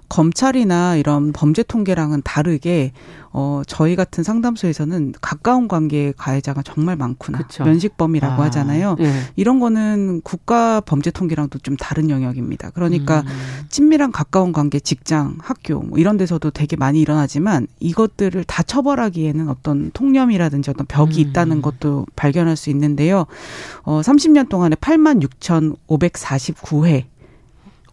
[0.09, 2.93] 검찰이나 이런 범죄 통계랑은 다르게
[3.33, 7.39] 어 저희 같은 상담소에서는 가까운 관계의 가해자가 정말 많구나.
[7.39, 7.65] 그쵸.
[7.65, 8.97] 면식범이라고 아, 하잖아요.
[9.01, 9.13] 예.
[9.35, 12.71] 이런 거는 국가 범죄 통계랑도 좀 다른 영역입니다.
[12.71, 13.67] 그러니까 음.
[13.69, 19.91] 친밀한 가까운 관계, 직장, 학교 뭐 이런 데서도 되게 많이 일어나지만 이것들을 다 처벌하기에는 어떤
[19.91, 21.31] 통념이라든지 어떤 벽이 음.
[21.31, 23.27] 있다는 것도 발견할 수 있는데요.
[23.83, 27.07] 어 30년 동안에 8만 6,549회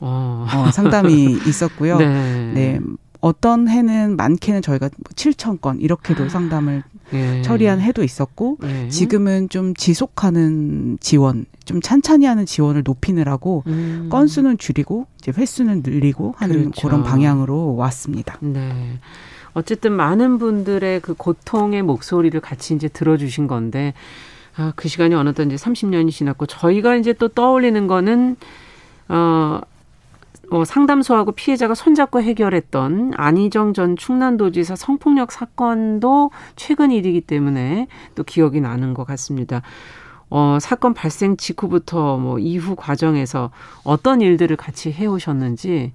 [0.02, 0.46] 어.
[0.54, 1.98] 어, 상담이 있었고요.
[1.98, 2.52] 네.
[2.54, 2.80] 네.
[3.22, 6.84] 어떤 해는 많게는 저희가 7천 건 이렇게도 상담을
[7.14, 7.42] 예.
[7.44, 8.90] 처리한 해도 있었고 예.
[8.90, 14.10] 지금은 좀 지속하는 지원, 좀 찬찬히 하는 지원을 높이느라고 음.
[14.12, 16.88] 건수는 줄이고 이제 횟수는 늘리고 하는 그렇죠.
[16.88, 18.38] 그런 방향으로 왔습니다.
[18.42, 18.98] 네.
[19.54, 23.94] 어쨌든 많은 분들의 그 고통의 목소리를 같이 이제 들어주신 건데,
[24.56, 28.38] 아, 그 시간이 어느덧 이제 30년이 지났고, 저희가 이제 또 떠올리는 거는,
[29.10, 29.60] 어,
[30.52, 38.60] 어, 상담소하고 피해자가 손잡고 해결했던 안희정 전 충남도지사 성폭력 사건도 최근 일이기 때문에 또 기억이
[38.60, 39.62] 나는 것 같습니다.
[40.30, 43.52] 어, 사건 발생 직후부터 뭐 이후 과정에서
[43.84, 45.94] 어떤 일들을 같이 해오셨는지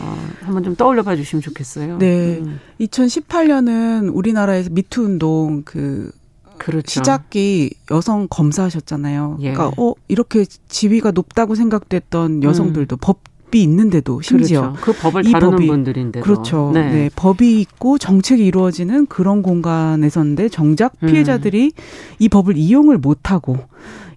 [0.00, 1.98] 어, 한번 좀 떠올려 봐 주시면 좋겠어요.
[1.98, 2.38] 네.
[2.38, 6.10] 음, 2018년은 우리나라에서 미투 운동 그
[6.56, 6.88] 그렇죠.
[6.88, 9.38] 시작이 여성 검사하셨잖아요.
[9.40, 9.52] 예.
[9.52, 13.20] 그러니까 어 이렇게 지위가 높다고 생각됐던 여성들도 법
[13.54, 14.72] 이 있는데도 심지어 음.
[14.72, 14.84] 그렇죠.
[14.84, 16.70] 그 법을 이 다루는 법이- 분들인데도 그렇죠.
[16.72, 16.90] 네.
[16.90, 17.10] 네.
[17.14, 21.08] 법이 있고 정책이 이루어지는 그런 공간에서인데 정작 음.
[21.08, 21.72] 피해자들이
[22.18, 23.58] 이 법을 이용을 못하고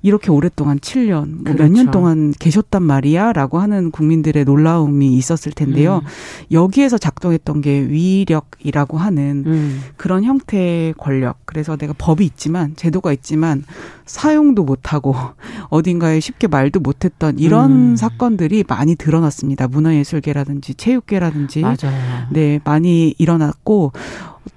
[0.06, 1.74] 이렇게 오랫동안 7년, 뭐몇 그렇죠.
[1.74, 6.04] 년 동안 계셨단 말이야 라고 하는 국민들의 놀라움이 있었을 텐데요.
[6.52, 9.82] 여기에서 작동했던 게 위력이라고 하는 음.
[9.98, 11.40] 그런 형태의 권력.
[11.46, 13.64] 그래서 내가 법이 있지만, 제도가 있지만,
[14.06, 15.16] 사용도 못하고,
[15.72, 17.96] 어딘가에 쉽게 말도 못했던 이런 음.
[17.96, 19.68] 사건들이 많이 드러났습니다.
[19.68, 21.62] 문화예술계라든지 체육계라든지.
[21.62, 22.28] 맞아요.
[22.30, 23.92] 네, 많이 일어났고,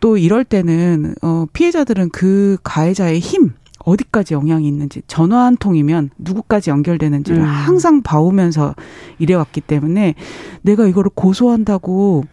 [0.00, 3.54] 또 이럴 때는, 어, 피해자들은 그 가해자의 힘,
[3.88, 7.44] 어디까지 영향이 있는지, 전화 한 통이면 누구까지 연결되는지를 음.
[7.44, 8.74] 항상 봐오면서
[9.18, 10.14] 일해왔기 때문에
[10.62, 12.24] 내가 이거를 고소한다고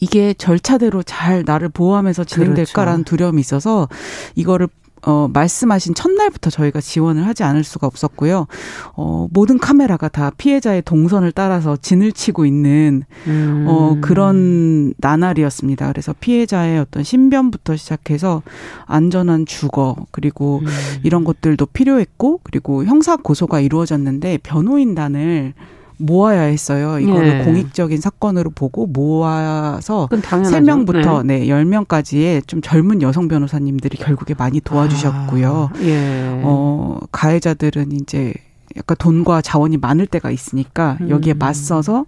[0.00, 3.16] 이게 절차대로 잘 나를 보호하면서 진행될까라는 그렇죠.
[3.16, 3.88] 두려움이 있어서
[4.34, 4.68] 이거를
[5.02, 8.46] 어, 말씀하신 첫날부터 저희가 지원을 하지 않을 수가 없었고요.
[8.94, 13.66] 어, 모든 카메라가 다 피해자의 동선을 따라서 진을 치고 있는 음.
[13.68, 15.88] 어, 그런 나날이었습니다.
[15.88, 18.42] 그래서 피해자의 어떤 신변부터 시작해서
[18.86, 20.66] 안전한 주거, 그리고 음.
[21.02, 25.54] 이런 것들도 필요했고, 그리고 형사 고소가 이루어졌는데 변호인단을
[25.98, 26.98] 모아야 했어요.
[26.98, 27.44] 이거를 예.
[27.44, 30.54] 공익적인 사건으로 보고 모아서 그건 당연하죠.
[30.56, 35.70] 세명부터 네, 열명까지의 좀 젊은 여성 변호사님들이 결국에 많이 도와주셨고요.
[35.74, 36.40] 아, 예.
[36.44, 38.34] 어, 가해자들은 이제
[38.76, 41.38] 약간 돈과 자원이 많을 때가 있으니까 여기에 음.
[41.38, 42.06] 맞서서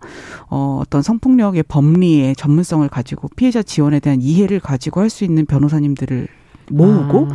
[0.48, 6.28] 어, 어떤 성폭력의 법리의 전문성을 가지고 피해자 지원에 대한 이해를 가지고 할 수 있는 변호사님들을
[6.70, 7.34] 모으고 아,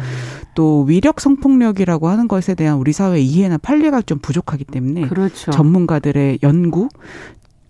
[0.55, 5.51] 또 위력 성폭력이라고 하는 것에 대한 우리 사회의 이해나 판례가 좀 부족하기 때문에 그렇죠.
[5.51, 6.89] 전문가들의 연구,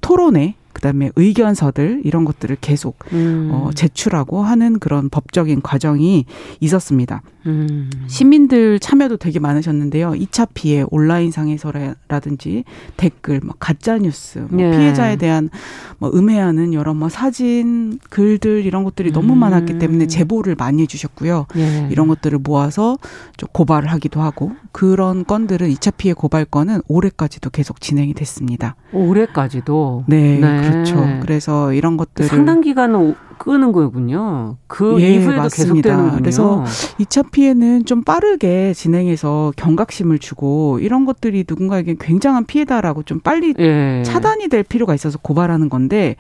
[0.02, 3.50] 토론회, 그다음에 의견서들 이런 것들을 계속 음.
[3.52, 6.26] 어, 제출하고 하는 그런 법적인 과정이
[6.60, 7.22] 있었습니다.
[7.46, 7.90] 음.
[8.08, 10.12] 시민들 참여도 되게 많으셨는데요.
[10.12, 12.66] 2차 피해 온라인 상에서라든지
[12.98, 14.72] 댓글, 뭐 가짜 뉴스, 뭐 예.
[14.72, 15.50] 피해자에 대한
[15.98, 19.40] 뭐 음해하는 여러 뭐 사진, 글들 이런 것들이 너무 음.
[19.40, 21.46] 많았기 때문에 제보를 많이 해주셨고요.
[21.56, 21.88] 예.
[21.90, 22.98] 이런 것들을 모아서
[23.38, 28.76] 좀 고발을 하기도 하고 그런 건들은 2차 피해 고발 건은 올해까지도 계속 진행이 됐습니다.
[28.92, 30.04] 올해까지도.
[30.08, 30.65] 네, 네.
[30.72, 31.20] 그렇죠.
[31.22, 34.56] 그래서 이런 것들을 상당 기간 오- 끄는 거군요.
[34.68, 35.90] 그 예, 이후에도 맞습니다.
[35.90, 36.22] 계속되는군요.
[36.22, 36.64] 그래서
[37.00, 44.04] 2차 피해는 좀 빠르게 진행해서 경각심을 주고 이런 것들이 누군가에게 굉장한 피해다라고 좀 빨리 예.
[44.06, 46.16] 차단이 될 필요가 있어서 고발하는 건데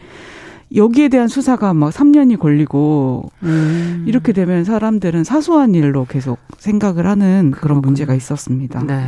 [0.75, 4.03] 여기에 대한 수사가 막 3년이 걸리고 음.
[4.07, 7.81] 이렇게 되면 사람들은 사소한 일로 계속 생각을 하는 그런 그렇군요.
[7.81, 8.83] 문제가 있었습니다.
[8.83, 9.03] 네.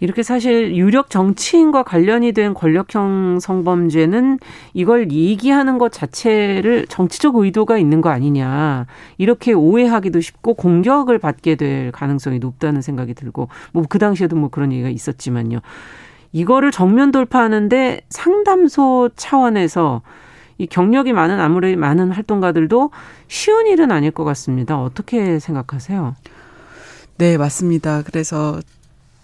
[0.00, 4.38] 이렇게 사실 유력 정치인과 관련이 된 권력형 성범죄는
[4.72, 8.86] 이걸 얘기하는 것 자체를 정치적 의도가 있는 거 아니냐.
[9.18, 14.72] 이렇게 오해하기도 쉽고 공격을 받게 될 가능성이 높다는 생각이 들고 뭐 그 당시에도 뭐 그런
[14.72, 15.60] 얘기가 있었지만요.
[16.32, 20.02] 이거를 정면 돌파하는데 상담소 차원에서
[20.58, 22.90] 이 경력이 많은 아무리 많은 활동가들도
[23.28, 24.80] 쉬운 일은 아닐 것 같습니다.
[24.80, 26.14] 어떻게 생각하세요?
[27.18, 28.02] 네, 맞습니다.
[28.02, 28.60] 그래서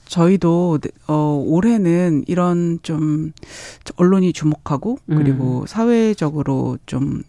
[0.07, 3.33] 저희도 어 올해는 이런 좀
[3.97, 5.17] 언론이 주목하고 음.
[5.17, 7.23] 그리고 사회적으로 좀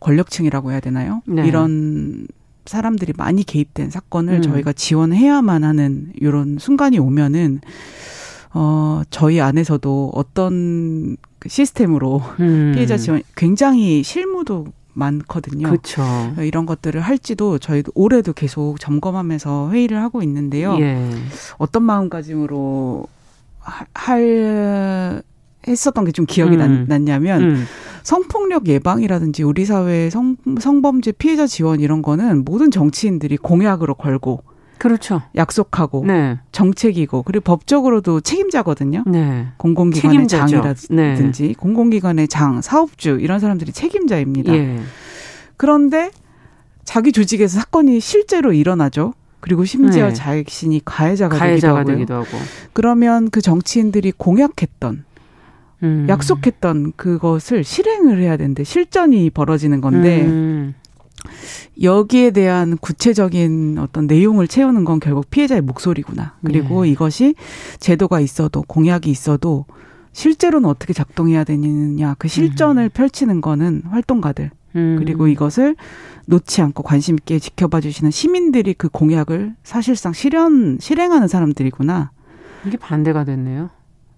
[0.00, 1.22] 권력층이라고 해야 되나요?
[1.26, 1.46] 네.
[1.46, 2.26] 이런
[2.66, 4.42] 사람들이 많이 개입된 사건을 음.
[4.42, 7.60] 저희가 지원해야만 하는 이런 순간이 오면은
[8.54, 12.72] 어 저희 안에서도 어떤 그 시스템으로 음.
[12.74, 15.68] 피해자 지원 굉장히 실무도 많거든요.
[15.68, 16.02] 그렇죠.
[16.40, 20.76] 이런 것들을 할지도 저희도 올해도 계속 점검하면서 회의를 하고 있는데요.
[20.80, 21.08] 예.
[21.58, 23.06] 어떤 마음가짐으로
[23.60, 25.22] 하- 할
[25.66, 26.86] 했었던 게 좀 기억이 음.
[26.88, 27.64] 났, 냐면 음.
[28.02, 34.42] 성폭력 예방이라든지 우리 사회의 성, 성범죄 피해자 지원 이런 거는 모든 정치인들이 공약으로 걸고
[34.82, 35.22] 그렇죠.
[35.36, 36.40] 약속하고 네.
[36.50, 39.04] 정책이고 그리고 법적으로도 책임자거든요.
[39.06, 39.46] 네.
[39.56, 40.60] 공공기관의 책임자죠.
[40.60, 44.52] 장이라든지 공공기관의 장, 사업주 이런 사람들이 책임자입니다.
[44.52, 44.80] 예.
[45.56, 46.10] 그런데
[46.82, 49.14] 자기 조직에서 사건이 실제로 일어나죠.
[49.38, 50.14] 그리고 심지어 네.
[50.14, 51.84] 자신이 가해자가, 가해자가.
[51.84, 52.36] 되기도 하고.
[52.72, 55.04] 그러면 그 정치인들이 공약했던
[55.84, 56.06] 음.
[56.08, 60.74] 약속했던 그것을 실행을 해야 되는데 실전이 벌어지는 건데 음.
[61.80, 66.36] 여기에 대한 구체적인 어떤 내용을 채우는 건 결국 피해자의 목소리구나.
[66.44, 66.90] 그리고 네.
[66.90, 67.34] 이것이
[67.78, 69.66] 제도가 있어도 공약이 있어도
[70.12, 74.96] 실제로는 어떻게 작동해야 되느냐 그 실전을 펼치는 거는 활동가들 음.
[74.98, 75.76] 그리고 이것을
[76.26, 82.10] 놓지 않고 관심 있게 지켜봐 주시는 시민들이 그 공약을 사실상 실현 실행하는 사람들이구나.
[82.66, 83.70] 이게 반대가 됐네요.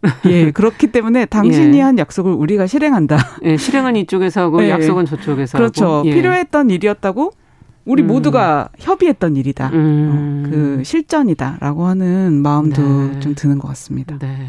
[0.27, 1.83] 예, 그렇기 때문에 당신이 예.
[1.83, 3.19] 한 약속을 우리가 실행한다.
[3.45, 4.71] 예, 실행은 이쪽에서 하고 예.
[4.71, 5.87] 약속은 저쪽에서 그렇죠.
[5.87, 6.09] 하고.
[6.09, 6.14] 예.
[6.14, 7.33] 필요했던 일이었다고
[7.85, 8.09] 우리 음.
[8.09, 9.71] 모두가 협의했던 일이다.
[9.73, 10.45] 음.
[10.47, 13.21] 어, 그 실전이다라고 하는 마음도 네.
[13.21, 14.19] 좀 드는 것 같습니다.
[14.19, 14.49] 네.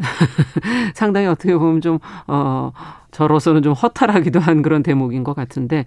[0.94, 2.72] 상당히 어떻게 보면 좀, 어,
[3.10, 5.84] 저로서는 좀 허탈하기도 한 그런 대목인 것 같은데,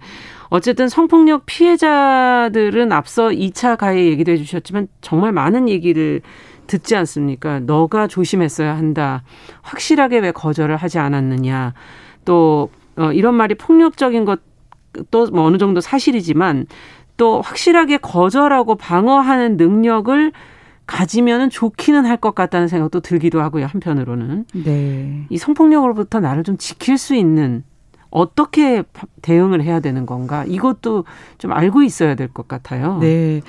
[0.50, 6.20] 어쨌든 성폭력 피해자들은 앞서 2차 가해 얘기도 해주셨지만, 정말 많은 얘기를
[6.66, 7.60] 듣지 않습니까?
[7.60, 9.22] 너가 조심했어야 한다.
[9.62, 11.74] 확실하게 왜 거절을 하지 않았느냐.
[12.24, 16.66] 또, 어, 이런 말이 폭력적인 것도 뭐 어느 정도 사실이지만,
[17.16, 20.32] 또 확실하게 거절하고 방어하는 능력을
[20.86, 23.66] 가지면은 좋기는 할 것 같다는 생각도 들기도 하고요.
[23.66, 25.26] 한편으로는 네.
[25.30, 27.62] 이 성폭력으로부터 나를 좀 지킬 수 있는
[28.10, 28.82] 어떻게
[29.22, 31.04] 대응을 해야 되는 건가 이것도
[31.38, 32.98] 좀 알고 있어야 될 것 같아요.
[32.98, 33.40] 네.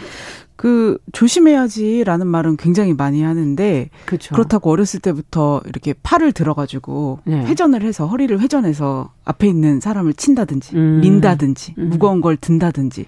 [0.55, 4.33] 그 조심해야지라는 말은 굉장히 많이 하는데 그렇죠.
[4.33, 7.45] 그렇다고 어렸을 때부터 이렇게 팔을 들어가지고 네.
[7.45, 10.99] 회전을 해서 허리를 회전해서 앞에 있는 사람을 친다든지 음.
[11.01, 11.89] 민다든지 음.
[11.89, 13.05] 무거운 걸 든다든지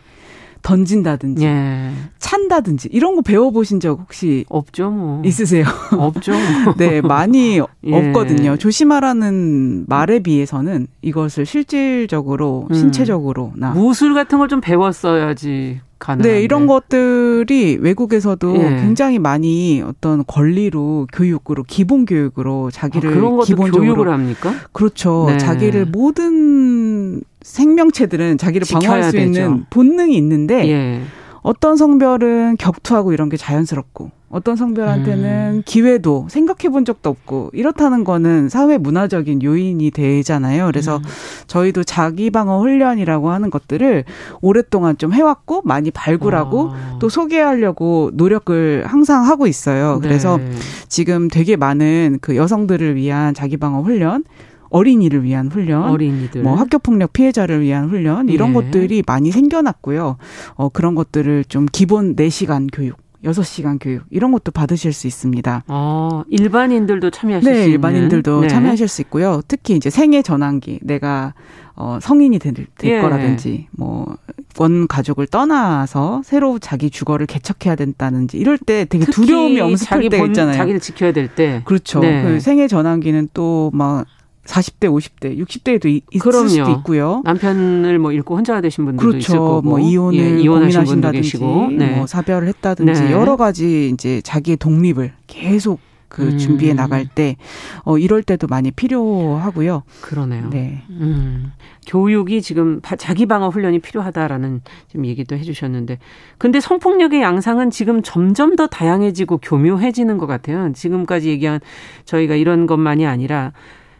[0.63, 1.91] 던진다든지 예.
[2.19, 5.21] 찬다든지 이런 거 배워보신 적 혹시 없죠, 뭐.
[5.23, 5.63] 있으세요?
[5.97, 6.33] 없죠.
[6.65, 6.73] 뭐.
[6.75, 7.93] 네, 많이 예.
[8.09, 8.57] 없거든요.
[8.57, 12.73] 조심하라는 말에 비해서는 이것을 실질적으로 음.
[12.75, 16.23] 신체적으로나 무술 같은 걸 좀 배웠어야지 가능.
[16.23, 18.61] 네, 이런 것들이 외국에서도 예.
[18.81, 24.53] 굉장히 많이 어떤 권리로 교육으로 기본 교육으로 자기를 아, 그런 것도 기본적으로 교육을 합니까?
[24.71, 25.25] 그렇죠.
[25.29, 25.37] 네.
[25.37, 29.23] 자기를 모든 생명체들은 자기를 방어할 수 되죠.
[29.23, 31.01] 있는 본능이 있는데 예.
[31.41, 35.63] 어떤 성별은 격투하고 이런 게 자연스럽고 어떤 성별한테는 음.
[35.65, 40.65] 기회도 생각해 본 적도 없고 이렇다는 거는 사회 문화적인 요인이 되잖아요.
[40.65, 41.03] 그래서 음.
[41.47, 44.03] 저희도 자기 방어 훈련이라고 하는 것들을
[44.41, 46.97] 오랫동안 좀 해왔고 많이 발굴하고 아.
[46.99, 49.99] 또 소개하려고 노력을 항상 하고 있어요.
[50.01, 50.51] 그래서 네.
[50.89, 54.23] 지금 되게 많은 그 여성들을 위한 자기 방어 훈련,
[54.69, 56.41] 어린이를 위한 훈련, 어린이들.
[56.41, 58.53] 뭐 학교 폭력 피해자를 위한 훈련 이런 예.
[58.53, 60.17] 것들이 많이 생겨났고요.
[60.55, 65.63] 어 그런 것들을 좀 기본 4시간 교육, 6시간 교육 이런 것도 받으실 수 있습니다.
[65.67, 67.71] 아, 일반인들도 참여하실 수 네, 있는.
[67.71, 68.47] 일반인들도 네.
[68.47, 69.41] 참여하실 수 있고요.
[69.47, 71.33] 특히 이제 생애 전환기 내가
[71.75, 73.01] 어 성인이 될, 될 예.
[73.01, 74.17] 거라든지 뭐
[74.59, 80.29] 원 가족을 떠나서 새로 자기 주거를 개척해야 된다든지 이럴 때 되게 두려움이 엄습할 때 본-
[80.29, 80.55] 있잖아요.
[80.57, 81.61] 자기를 지켜야 될 때.
[81.65, 81.99] 그렇죠.
[81.99, 82.23] 네.
[82.23, 84.07] 그 생애 전환기는 또 막
[84.47, 86.47] 40대, 50대, 60대에도 있을 그럼요.
[86.47, 87.21] 수도 있고요.
[87.25, 89.17] 남편을 뭐 잃고 혼자가 되신 분들도 그렇죠.
[89.19, 91.95] 있을 거고, 뭐 이혼을 예, 이혼하신 분도 고민하신다든지, 계시고, 네.
[91.97, 93.11] 뭐 사별을 했다든지 네.
[93.11, 95.79] 여러 가지 이제 자기의 독립을 계속
[96.09, 96.37] 그 음.
[96.37, 97.35] 준비해 나갈 때,
[97.83, 99.83] 어, 이럴 때도 많이 필요하고요.
[100.01, 100.49] 그러네요.
[100.49, 100.81] 네.
[100.89, 101.51] 음,
[101.85, 105.99] 교육이 지금 바- 자기 방어 훈련이 필요하다라는 지금 얘기도 해주셨는데,
[106.37, 110.71] 근데 성폭력의 양상은 지금 점점 더 다양해지고 교묘해지는 것 같아요.
[110.71, 111.59] 지금까지 얘기한
[112.05, 113.51] 저희가 이런 것만이 아니라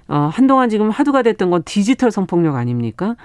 [0.08, 3.16] 어, 한동안 지금 화두가 됐던 건 디지털 성폭력 아닙니까?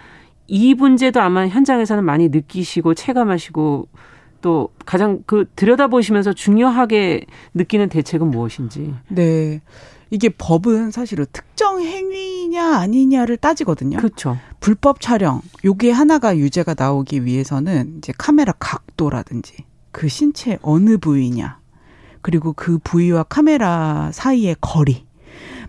[0.46, 3.88] 이 문제도 아마 현장에서는 많이 느끼시고 체감하시고
[4.40, 8.94] 또 가장 그 들여다보시면서 중요하게 느끼는 대책은 무엇인지.
[9.08, 9.62] 네.
[10.10, 13.96] 이게 법은 사실은 특정 행위냐 아니냐를 따지거든요.
[13.96, 14.36] 그렇죠.
[14.60, 21.58] 불법 촬영 요게 하나가 유죄가 나오기 위해서는 이제 카메라 각도라든지 그 신체 어느 부위냐
[22.20, 25.11] 그리고 그 부위와 카메라 사이의 거리 막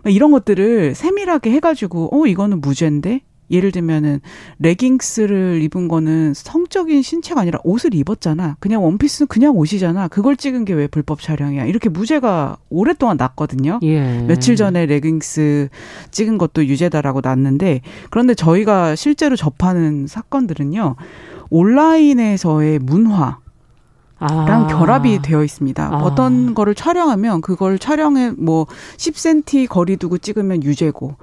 [0.05, 4.19] 이런 것들을 세밀하게 해가지고 어 이거는 무죄인데 예를 들면은
[4.59, 8.55] 레깅스를 입은 거는 성적인 신체가 아니라 옷을 입었잖아.
[8.59, 10.07] 그냥 원피스는 그냥 옷이잖아.
[10.07, 11.65] 그걸 찍은 게 왜 불법 촬영이야?
[11.65, 13.79] 이렇게 무죄가 오랫동안 났거든요.
[13.83, 14.23] 예.
[14.27, 15.69] 며칠 전에 레깅스
[16.09, 20.95] 찍은 것도 유죄다라고 났는데 그런데 저희가 실제로 접하는 사건들은요
[21.49, 23.39] 온라인에서의 문화
[24.27, 24.67] 랑 아.
[24.67, 25.83] 결합이 되어 있습니다.
[25.83, 25.97] 아.
[25.97, 28.65] 어떤 거를 촬영하면 그걸 촬영에 뭐
[28.97, 31.15] 10cm 거리 두고 찍으면 유죄고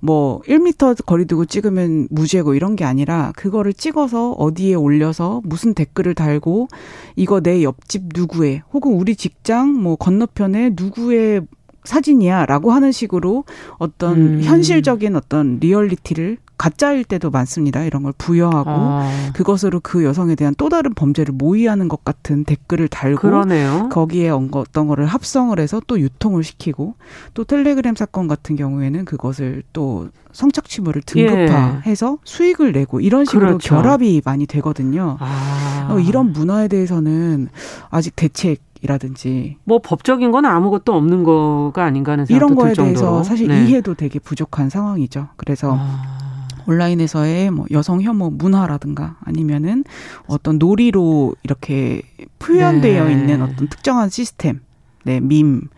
[0.00, 6.14] 뭐 1m 거리 두고 찍으면 무죄고 이런 게 아니라 그거를 찍어서 어디에 올려서 무슨 댓글을
[6.14, 6.66] 달고
[7.14, 11.42] 이거 내 옆집 누구의 혹은 우리 직장 뭐 건너편에 누구의
[11.84, 13.44] 사진이야라고 하는 식으로
[13.78, 14.40] 어떤 음.
[14.42, 17.82] 현실적인 어떤 리얼리티를 가짜일 때도 많습니다.
[17.82, 22.86] 이런 걸 부여하고 아, 그것으로 그 여성에 대한 또 다른 범죄를 모의하는 것 같은 댓글을
[22.86, 23.88] 달고 그러네요.
[23.90, 26.94] 거기에 엉- 어떤 거를 합성을 해서 또 유통을 시키고
[27.34, 33.46] 또 텔레그램 사건 같은 경우에는 그것을 또 성착 취물을 등급화해서 수익을 내고 이런 식으로 예.
[33.48, 33.74] 그렇죠.
[33.74, 35.16] 결합이 많이 되거든요.
[35.18, 35.88] 아.
[35.90, 37.48] 어, 이런 문화에 대해서는
[37.90, 42.74] 아직 대책 이라든지 뭐 법적인 건 아무것도 없는 거가 아닌가 하는 생각도 이런 거에 들
[42.76, 42.94] 정도로.
[42.94, 43.64] 대해서 사실 네.
[43.66, 45.28] 이해도 되게 부족한 상황이죠.
[45.36, 46.18] 그래서 아.
[46.66, 49.84] 온라인에서의 뭐 여성 혐오 문화라든가 아니면은
[50.26, 52.02] 어떤 놀이로 이렇게
[52.38, 53.12] 표현되어 네.
[53.12, 54.60] 있는 어떤 특정한 시스템,
[55.04, 55.68] 네, 밈,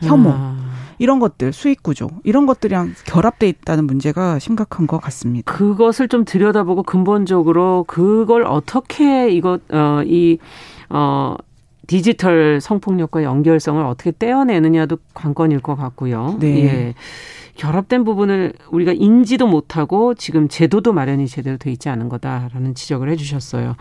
[0.00, 0.56] 혐오 아.
[0.98, 5.52] 이런 것들 수익 구조 이런 것들이랑 결합돼 있다는 문제가 심각한 것 같습니다.
[5.52, 10.38] 그것을 좀 들여다보고 근본적으로 그걸 어떻게 이것 어이
[10.90, 11.36] 어
[11.88, 16.36] 디지털 성폭력과 연결성을 어떻게 떼어내느냐도 관건일 것 같고요.
[16.38, 16.64] 네.
[16.64, 16.94] 예.
[17.54, 23.76] 결합된 부분을 우리가 인지도 못하고 지금 제도도 마련이 제대로 돼 있지 않은 거다라는 지적을 해주셨어요.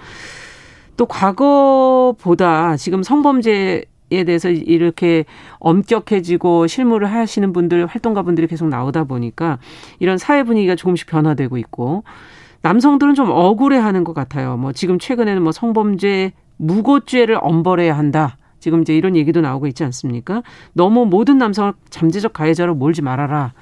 [0.98, 5.24] 또 과거보다 지금 성범죄 에 대해서 이렇게
[5.60, 9.58] 엄격해지고 실무를 하시는 분들 활동가 분들이 계속 나오다 보니까
[10.00, 12.04] 이런 사회 분위기가 조금씩 변화되고 있고
[12.62, 14.58] 남성들은 좀 억울해하는 것 같아요.
[14.58, 18.36] 뭐 지금 최근에는 뭐 성범죄 무고죄를 엄벌해야 한다.
[18.62, 20.44] 지금 이제 이런 얘기도 나오고 있지 않습니까?
[20.72, 23.54] 너무 모든 남성을 잠재적 가해자로 몰지 말아라.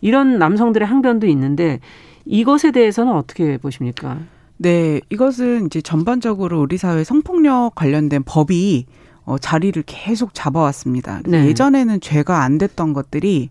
[0.00, 1.80] 이런 남성들의 항변도 있는데
[2.24, 4.18] 이것에 대해서는 어떻게 보십니까?
[4.56, 8.86] 네, 이것은 이제 전반적으로 우리 사회 성폭력 관련된 법이
[9.24, 11.22] 어, 자리를 계속 잡아왔습니다.
[11.26, 11.46] 네.
[11.46, 13.50] 예전에는 죄가 안 됐던 것들이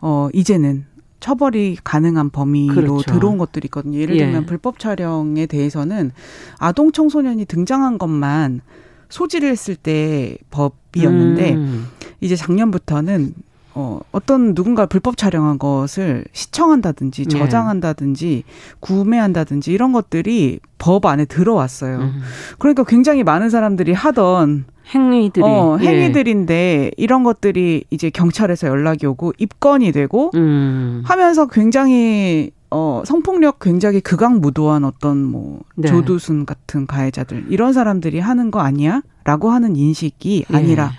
[0.00, 0.86] 어, 이제는
[1.20, 3.12] 처벌이 가능한 범위로 그렇죠.
[3.12, 3.98] 들어온 것들이 있거든요.
[3.98, 4.24] 예를 예.
[4.24, 6.10] 들면 불법 촬영에 대해서는
[6.58, 8.62] 아동 청소년이 등장한 것만
[9.10, 11.88] 소지를 했을 때 법이었는데 음.
[12.20, 13.34] 이제 작년부터는
[13.74, 17.38] 어, 어떤 누군가 불법 촬영한 것을 시청한다든지 네.
[17.38, 18.44] 저장한다든지
[18.80, 21.98] 구매한다든지 이런 것들이 법 안에 들어왔어요.
[21.98, 22.20] 음.
[22.58, 25.86] 그러니까 굉장히 많은 사람들이 하던 행위들이 어, 예.
[25.86, 31.02] 행위들인데 이런 것들이 이제 경찰에서 연락이 오고 입건이 되고 음.
[31.04, 35.88] 하면서 굉장히 어 성폭력 굉장히 극악무도한 어떤 뭐 네.
[35.88, 40.56] 조두순 같은 가해자들 이런 사람들이 하는 거 아니야?라고 하는 인식이 예.
[40.56, 40.92] 아니라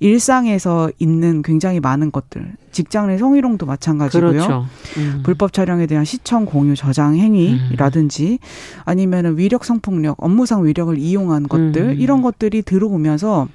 [0.00, 4.32] 일상에서 있는 굉장히 많은 것들 직장 내 성희롱도 마찬가지고요.
[4.32, 4.66] 그렇죠.
[4.96, 5.20] 음.
[5.22, 8.40] 불법 촬영에 대한 시청 공유 저장 행위라든지
[8.84, 12.00] 아니면은 위력 성폭력 업무상 위력을 이용한 것들 음.
[12.00, 13.46] 이런 것들이 들어오면서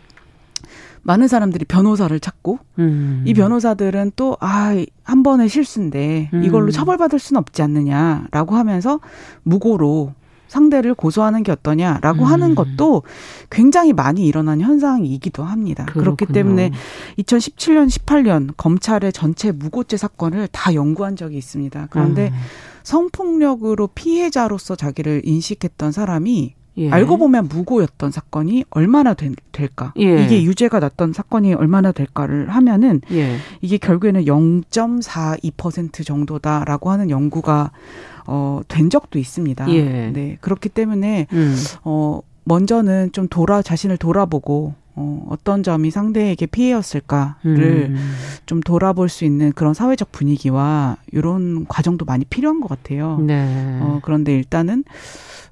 [1.03, 3.23] 많은 사람들이 변호사를 찾고 음.
[3.25, 6.43] 이 변호사들은 또, 아, 한 번의 실수인데 음.
[6.43, 8.99] 이걸로 처벌받을 수는 없지 않느냐라고 하면서
[9.43, 10.13] 무고로
[10.47, 12.25] 상대를 고소하는 게 어떠냐라고 음.
[12.25, 13.03] 하는 것도
[13.49, 15.85] 굉장히 많이 일어난 현상이기도 합니다.
[15.85, 16.33] 그렇기 그렇군요.
[16.33, 16.71] 때문에
[17.19, 21.87] 2017년, 18년 검찰의 전체 무고죄 사건을 다 연구한 적이 있습니다.
[21.89, 22.35] 그런데 음.
[22.83, 26.91] 성폭력으로 피해자로서 자기를 인식했던 사람이 예.
[26.91, 29.93] 알고 보면 무고였던 사건이 얼마나 된, 될까?
[29.99, 30.23] 예.
[30.23, 33.37] 이게 유죄가 났던 사건이 얼마나 될까를 하면은 예.
[33.61, 37.71] 이게 결국에는 0.42% 정도다라고 하는 연구가
[38.27, 39.69] 어, 된 적도 있습니다.
[39.71, 40.11] 예.
[40.11, 40.37] 네.
[40.41, 41.55] 그렇기 때문에 음.
[41.83, 48.13] 어, 먼저는 좀 돌아 자신을 돌아보고 어, 어떤 점이 상대에게 피해였을까를 음.
[48.45, 53.19] 좀 돌아볼 수 있는 그런 사회적 분위기와 이런 과정도 많이 필요한 것 같아요.
[53.19, 53.79] 네.
[53.81, 54.83] 어, 그런데 일단은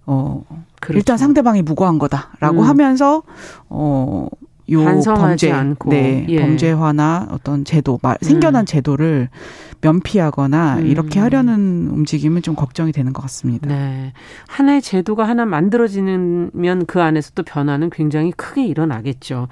[0.06, 0.43] 어
[0.80, 0.97] 그렇죠.
[0.97, 2.68] 일단 상대방이 무고한 거다라고 음.
[2.68, 3.24] 하면서
[3.70, 4.28] 어.
[4.72, 5.89] 요 반성하지 범죄, 않고.
[5.91, 6.41] 네, 예.
[6.41, 9.30] 범죄화나 어떤 제도, 말, 생겨난 제도를
[9.82, 10.88] 면피하거나 음.
[10.88, 13.68] 이렇게 하려는 움직임은 좀 걱정이 되는 것 같습니다.
[13.68, 14.14] 네.
[14.47, 19.49] 하나의 제도가 하나 만들어지면 그 안에서 또 변화는 굉장히 크게 일어나겠죠.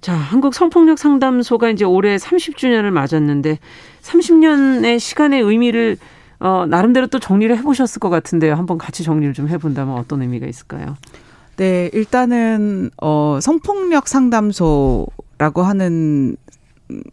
[0.00, 3.58] 자, 한국 성폭력 상담소가 이제 올해 30주년을 맞았는데
[4.02, 5.96] 30년의 시간의 의미를
[6.42, 8.54] 어, 나름대로 또 정리를 해보셨을 것 같은데요.
[8.54, 10.96] 한번 같이 정리를 좀 해본다면 어떤 의미가 있을까요?
[11.56, 16.36] 네, 일단은 어 성폭력 상담소라고 하는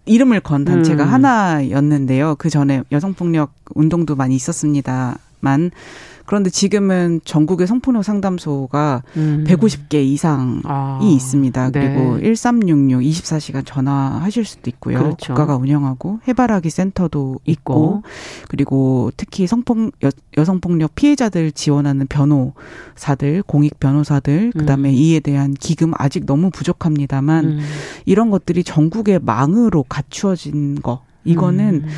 [0.06, 1.14] 이름을 건 단체가 음.
[1.14, 2.36] 하나였는데요.
[2.40, 5.72] 그 전에 여성폭력 운동도 많이 있었습니다 만
[6.30, 9.46] 그런데 지금은 전국의 성폭력 상담소가 음.
[9.48, 11.72] 150개 이상이 아, 있습니다.
[11.72, 11.80] 네.
[11.80, 15.00] 그리고 1366 24시간 전화하실 수도 있고요.
[15.00, 15.34] 그렇죠.
[15.34, 18.04] 국가가 운영하고 해바라기 센터도 있고, 있고.
[18.48, 24.94] 그리고 특히 성폭 여, 여성폭력 피해자들 지원하는 변호사들, 공익 변호사들, 그다음에 음.
[24.94, 27.60] 이에 대한 기금 아직 너무 부족합니다만 음.
[28.06, 31.90] 이런 것들이 전국의 망으로 갖추어진 거 이거는 음.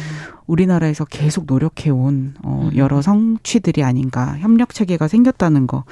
[0.47, 2.78] 우리나라에서 계속 노력해온 어, 음.
[2.78, 5.84] 여러 성취들이 아닌가 협력 체계가 생겼다는 거,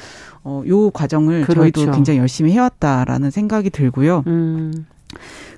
[0.43, 1.91] 어, 요 과정을 저희도 그렇죠.
[1.91, 4.23] 굉장히 열심히 해왔다라는 생각이 들고요.
[4.27, 4.85] 음.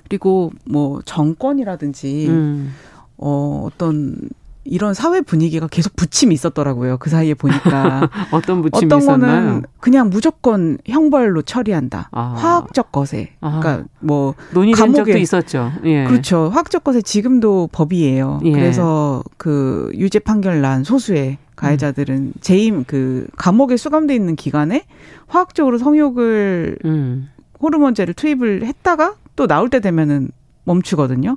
[0.04, 2.74] 그리고 뭐 정권이라든지 음.
[3.16, 4.16] 어, 어떤
[4.64, 6.98] 이런 사회 분위기가 계속 부침이 있었더라고요.
[6.98, 9.40] 그 사이에 보니까 어떤 부침이 어떤 있었나요?
[9.46, 12.08] 거는 그냥 무조건 형벌로 처리한다.
[12.12, 12.20] 아.
[12.36, 13.30] 화학적 거세.
[13.40, 13.58] 아.
[13.60, 15.72] 그러니까 뭐 논의된 감옥에- 있었죠.
[15.84, 16.04] 예.
[16.04, 16.48] 그렇죠.
[16.52, 18.40] 화학적 것에 지금도 법이에요.
[18.44, 18.52] 예.
[18.52, 24.84] 그래서 그 유죄 판결 난 소수의 가해자들은 재임 그 감옥에 수감돼 있는 기간에
[25.26, 27.28] 화학적으로 성욕을 음.
[27.60, 30.30] 호르몬제를 투입을 했다가 또 나올 때 되면은
[30.64, 31.36] 멈추거든요.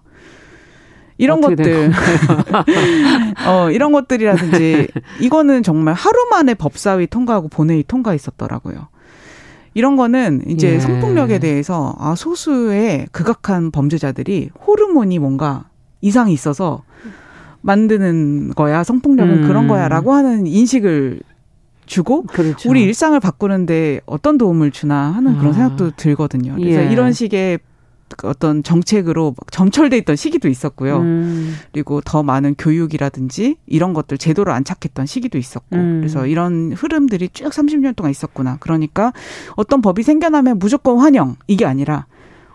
[1.18, 1.91] 이런 것들,
[3.47, 4.88] 어 이런 것들이라든지
[5.22, 8.88] 이거는 정말 하루 만에 법사위 통과하고 본회의 통과 있었더라고요.
[9.74, 10.80] 이런 거는 이제 예.
[10.80, 15.66] 성폭력에 대해서 아 소수의 극악한 범죄자들이 호르몬이 뭔가
[16.01, 16.84] 이상이 있어서
[17.61, 19.47] 만드는 거야 성폭력은 음.
[19.47, 21.20] 그런 거야라고 하는 인식을
[21.86, 22.70] 주고 그렇죠.
[22.70, 25.53] 우리 일상을 바꾸는데 어떤 도움을 주나 하는 그런 아.
[25.53, 26.55] 생각도 들거든요.
[26.55, 26.91] 그래서 예.
[26.91, 27.59] 이런 식의
[28.24, 30.99] 어떤 정책으로 막 점철돼 있던 시기도 있었고요.
[30.99, 31.55] 음.
[31.72, 35.99] 그리고 더 많은 교육이라든지 이런 것들 제도를 안착했던 시기도 있었고 음.
[35.99, 38.57] 그래서 이런 흐름들이 쭉 30년 동안 있었구나.
[38.59, 39.13] 그러니까
[39.55, 42.05] 어떤 법이 생겨나면 무조건 환영 이게 아니라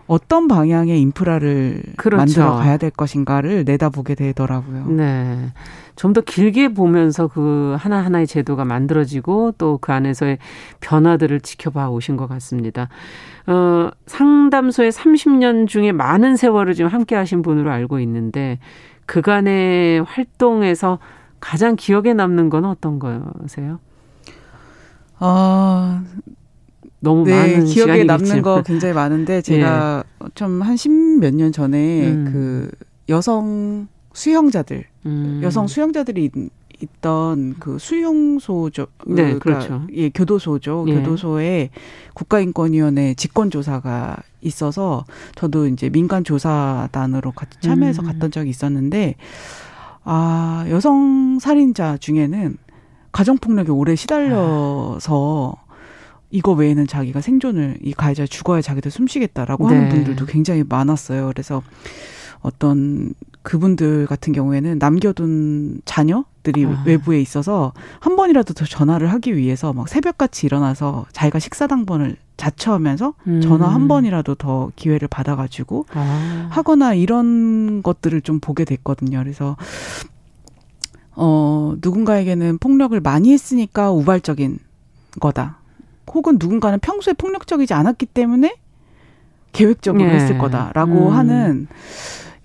[0.07, 2.17] 어떤 방향의 인프라를 그렇죠.
[2.17, 4.85] 만들어 가야 될 것인가를 내다보게 되더라고요.
[4.87, 5.51] 네.
[5.95, 10.39] 좀 더 길게 보면서 그 하나하나의 제도가 만들어지고 또 그 안에서의
[10.79, 12.89] 변화들을 지켜봐 오신 것 같습니다.
[13.47, 18.59] 어, 상담소의 30년 중에 많은 세월을 지금 함께 하신 분으로 알고 있는데
[19.05, 20.99] 그간의 활동에서
[21.39, 23.79] 가장 기억에 남는 건 어떤 거세요?
[25.19, 26.03] 아,
[27.01, 28.03] 너무 네, 많은 기억에.
[28.03, 30.03] 남는 거 굉장히 많은데 제가
[30.35, 32.29] 좀한 십 몇 년 전에 음.
[32.31, 32.71] 그
[33.09, 35.39] 여성 수영자들, 음.
[35.43, 36.31] 여성 수영자들이 있,
[36.81, 38.87] 있던 그 수용소죠.
[39.07, 39.81] 네, 그러니까 그렇죠.
[39.93, 40.85] 예, 교도소죠.
[40.87, 40.93] 예.
[40.95, 41.69] 교도소에
[42.13, 48.07] 국가인권위원회 직권조사가 있어서 저도 이제 민간 조사단으로 같이 참여해서 음.
[48.07, 49.15] 갔던 적이 있었는데
[50.03, 52.57] 아 여성 살인자 중에는
[53.11, 55.55] 가정폭력에 오래 시달려서
[56.31, 59.89] 이거 외에는 자기가 생존을 이 가해자 죽어야 자기도 숨쉬겠다라고 하는 네.
[59.89, 61.27] 분들도 굉장히 많았어요.
[61.27, 61.61] 그래서
[62.41, 63.13] 어떤
[63.43, 66.83] 그분들 같은 경우에는 남겨둔 자녀들이 아.
[66.85, 73.13] 외부에 있어서 한 번이라도 더 전화를 하기 위해서 막 새벽같이 일어나서 자기가 식사 당번을 자처하면서
[73.27, 73.41] 음.
[73.41, 76.47] 전화 한 번이라도 더 기회를 받아가지고 아.
[76.51, 79.19] 하거나 이런 것들을 좀 보게 됐거든요.
[79.19, 79.57] 그래서
[81.15, 84.59] 어 누군가에게는 폭력을 많이 했으니까 우발적인
[85.19, 85.60] 거다.
[86.13, 88.55] 혹은 누군가는 평소에 폭력적이지 않았기 때문에
[89.53, 90.09] 계획적으로 예.
[90.09, 91.13] 했을 거다라고 음.
[91.13, 91.67] 하는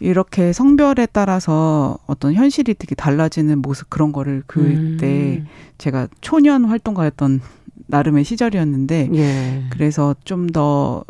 [0.00, 5.46] 이렇게 성별에 따라서 어떤 현실이 되게 달라지는 모습 그런 거를 그때 음.
[5.78, 7.40] 제가 초년 활동가였던
[7.86, 9.64] 나름의 시절이었는데 예.
[9.70, 11.04] 그래서 좀 더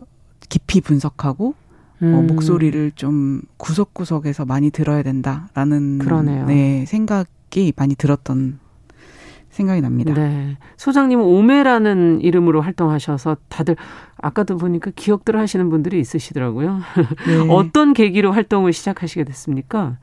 [0.49, 2.27] 깊이 분석하고 어, 음.
[2.27, 6.47] 목소리를 좀 구석구석에서 많이 들어야 된다라는 그러네요.
[6.47, 8.59] 네, 생각이 많이 들었던
[9.57, 10.13] 생각이 납니다.
[10.13, 10.57] 네.
[10.77, 13.77] 소장님은 오메라는 이름으로 활동하셔서 다들
[14.19, 16.81] 아까도 보니까 기억들 하시는 분들이 있으시더라고요.
[17.27, 17.37] 네.
[17.51, 19.97] 어떤 계기로 활동을 시작하시게 됐습니까?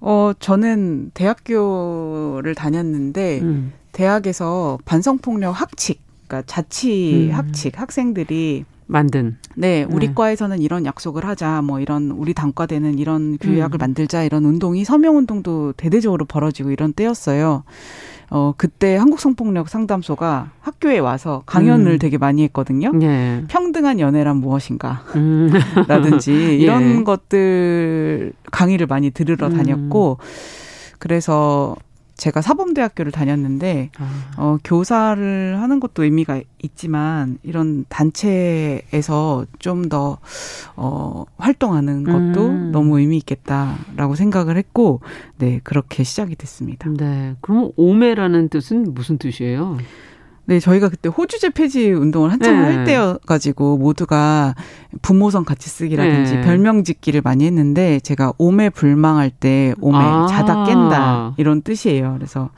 [0.00, 3.72] 어, 저는 대학교를 다녔는데 음.
[3.92, 7.34] 대학에서 반성폭력 학칙, 그러니까 자치 음.
[7.34, 9.36] 학칙 학생들이 만든.
[9.54, 10.14] 네, 우리 네.
[10.14, 13.78] 과에서는 이런 약속을 하자, 뭐 이런 우리 단과대는 이런 규약을 음.
[13.78, 17.64] 만들자 이런 운동이 서명 운동도 대대적으로 벌어지고 이런 때였어요.
[18.30, 21.98] 어 그때 한국 성폭력 상담소가 학교에 와서 강연을 음.
[21.98, 22.92] 되게 많이 했거든요.
[23.00, 23.44] 예.
[23.48, 25.02] 평등한 연애란 무엇인가?
[25.16, 25.50] 음.
[25.88, 27.04] 라든지 이런 예.
[27.04, 29.56] 것들 강의를 많이 들으러 음.
[29.56, 30.18] 다녔고
[30.98, 31.74] 그래서
[32.18, 34.30] 제가 사범대학교를 다녔는데 아.
[34.36, 40.18] 어, 교사를 하는 것도 의미가 있지만 이런 단체에서 좀 더
[40.76, 42.72] 어, 활동하는 것도 음.
[42.72, 45.00] 너무 의미 있겠다라고 생각을 했고
[45.38, 46.90] 네 그렇게 시작이 됐습니다.
[46.90, 49.78] 네, 그럼 오메라는 뜻은 무슨 뜻이에요?
[50.48, 52.62] 네, 저희가 그때 호주제 폐지 운동을 한참 네.
[52.62, 54.54] 할 때여가지고 모두가
[55.02, 56.40] 부모성 같이 쓰기라든지 네.
[56.40, 60.26] 별명 짓기를 많이 했는데 제가 오매 불망할 때 오매 아.
[60.26, 62.14] 자다 깬다 이런 뜻이에요.
[62.16, 62.48] 그래서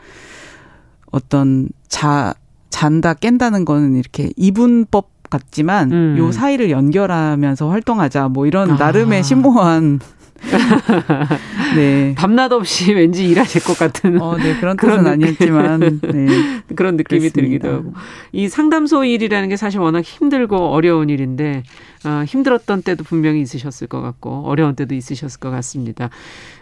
[1.10, 2.32] 어떤 자
[2.68, 6.16] 잔다 깬다는 거는 이렇게 이분법 같지만 음.
[6.16, 8.76] 요 사이를 연결하면서 활동하자 뭐 이런 아.
[8.76, 9.98] 나름의 심오한
[11.76, 12.14] 네.
[12.16, 14.20] 밤낮 없이 왠지 일하실 것 같은.
[14.20, 14.58] 어, 네.
[14.58, 16.26] 그런 뜻은 그런 아니었지만, 네.
[16.74, 17.32] 그런 느낌이 그렇습니다.
[17.32, 17.94] 들기도 하고.
[18.32, 21.62] 이 상담소 일이라는 게 사실 워낙 힘들고 어려운 일인데,
[22.04, 26.10] 어, 힘들었던 때도 분명히 있으셨을 것 같고, 어려운 때도 있으셨을 것 같습니다.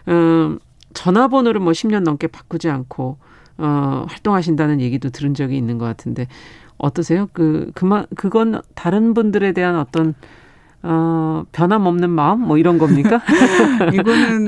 [0.05, 0.57] 어,
[0.93, 3.17] 전화번호를 뭐 10년 넘게 바꾸지 않고,
[3.57, 6.27] 어, 활동하신다는 얘기도 들은 적이 있는 것 같은데,
[6.77, 7.27] 어떠세요?
[7.33, 10.15] 그, 그만, 그건 다른 분들에 대한 어떤
[10.81, 12.41] 어, 변함없는 마음?
[12.41, 13.21] 뭐 이런 겁니까?
[13.93, 14.47] 이거는,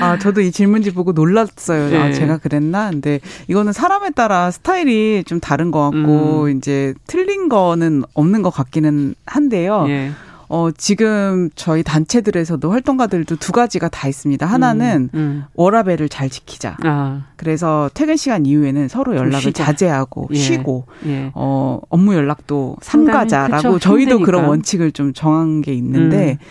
[0.00, 1.86] 아, 저도 이 질문지 보고 놀랐어요.
[1.86, 1.98] 아, 네.
[1.98, 2.90] 아, 제가 그랬나?
[2.90, 6.56] 근데 이거는 사람에 따라 스타일이 좀 다른 것 같고, 음.
[6.56, 9.84] 이제 틀린 거는 없는 것 같기는 한데요.
[9.86, 10.10] 네.
[10.52, 14.44] 어, 지금 저희 단체들에서도 활동가들도 두 가지가 다 있습니다.
[14.44, 15.44] 하나는 음, 음.
[15.54, 16.76] 워라벨을 잘 지키자.
[16.82, 17.26] 아.
[17.36, 19.66] 그래서 퇴근 시간 이후에는 서로 연락을 쉬자.
[19.66, 20.34] 자제하고 예.
[20.34, 21.30] 쉬고 예.
[21.36, 24.26] 어, 업무 연락도 삼가자라고 저희도 힘드니까.
[24.26, 26.44] 그런 원칙을 좀 정한 게 있는데 음.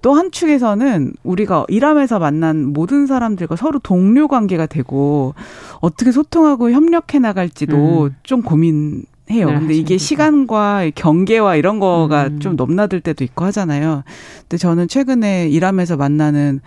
[0.00, 5.34] 또한 축에서는 우리가 일하면서 만난 모든 사람들과 서로 동료 관계가 되고
[5.80, 8.16] 어떻게 소통하고 협력해 나갈지도 음.
[8.22, 9.50] 좀 고민 해요.
[9.50, 12.40] 네, 근데 이게 시간과 경계와 이런 거가 음.
[12.40, 14.04] 좀 넘나들 때도 있고 하잖아요.
[14.42, 16.60] 근데 저는 최근에 일하면서 만나는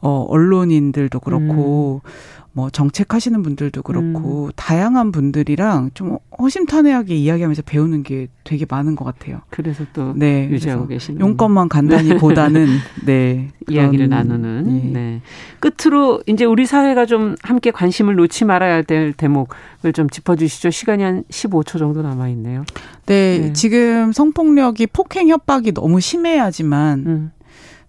[0.00, 2.10] 어 언론인들도 그렇고 음.
[2.56, 4.50] 뭐 정책하시는 분들도 그렇고 음.
[4.56, 9.42] 다양한 분들이랑 좀 허심탄회하게 이야기하면서 배우는 게 되게 많은 것 같아요.
[9.50, 12.66] 그래서 또 네, 유지하고 계시는 용건만 간단히 보다는
[13.04, 14.88] 네 이야기를 나누는 예.
[14.88, 15.20] 네
[15.60, 20.70] 끝으로 이제 우리 사회가 좀 함께 관심을 놓지 말아야 될 대목을 좀 짚어주시죠.
[20.70, 22.64] 시간이 한 15초 정도 남아 있네요.
[23.04, 27.30] 네, 네, 지금 성폭력이 폭행 협박이 너무 심해야지만 음.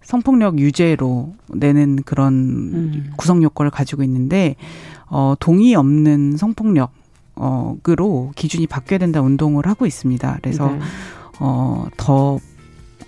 [0.08, 3.10] 성폭력 유죄로 내는 그런 음.
[3.18, 4.56] 구성 요건을 가지고 있는데
[5.06, 6.92] 어 동의 없는 성폭력
[7.34, 10.38] 어으로 기준이 바뀌어야 된다 운동을 하고 있습니다.
[10.40, 10.78] 그래서 네.
[11.40, 12.38] 어더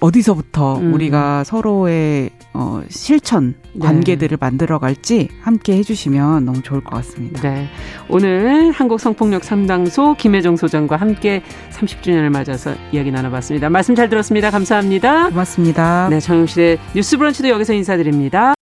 [0.01, 0.93] 어디서부터 음.
[0.93, 3.87] 우리가 서로의 어, 실천 네.
[3.87, 4.37] 관계들을 네.
[4.39, 7.43] 만들어 갈지 함께 해주시면 너무 좋을 것 같습니다.
[7.43, 7.69] 네.
[8.09, 13.71] 오늘 한국 성폭력 상당소 김혜정 소장과 함께 30주년을 맞아서 이야기 나눠봤습니다.
[13.71, 14.51] 말씀 잘 들었습니다.
[14.51, 15.29] 감사합니다.
[15.29, 16.09] 고맙습니다.
[16.11, 18.55] 네, 정용실의 뉴스 브런치도 여기서 인사드립니다.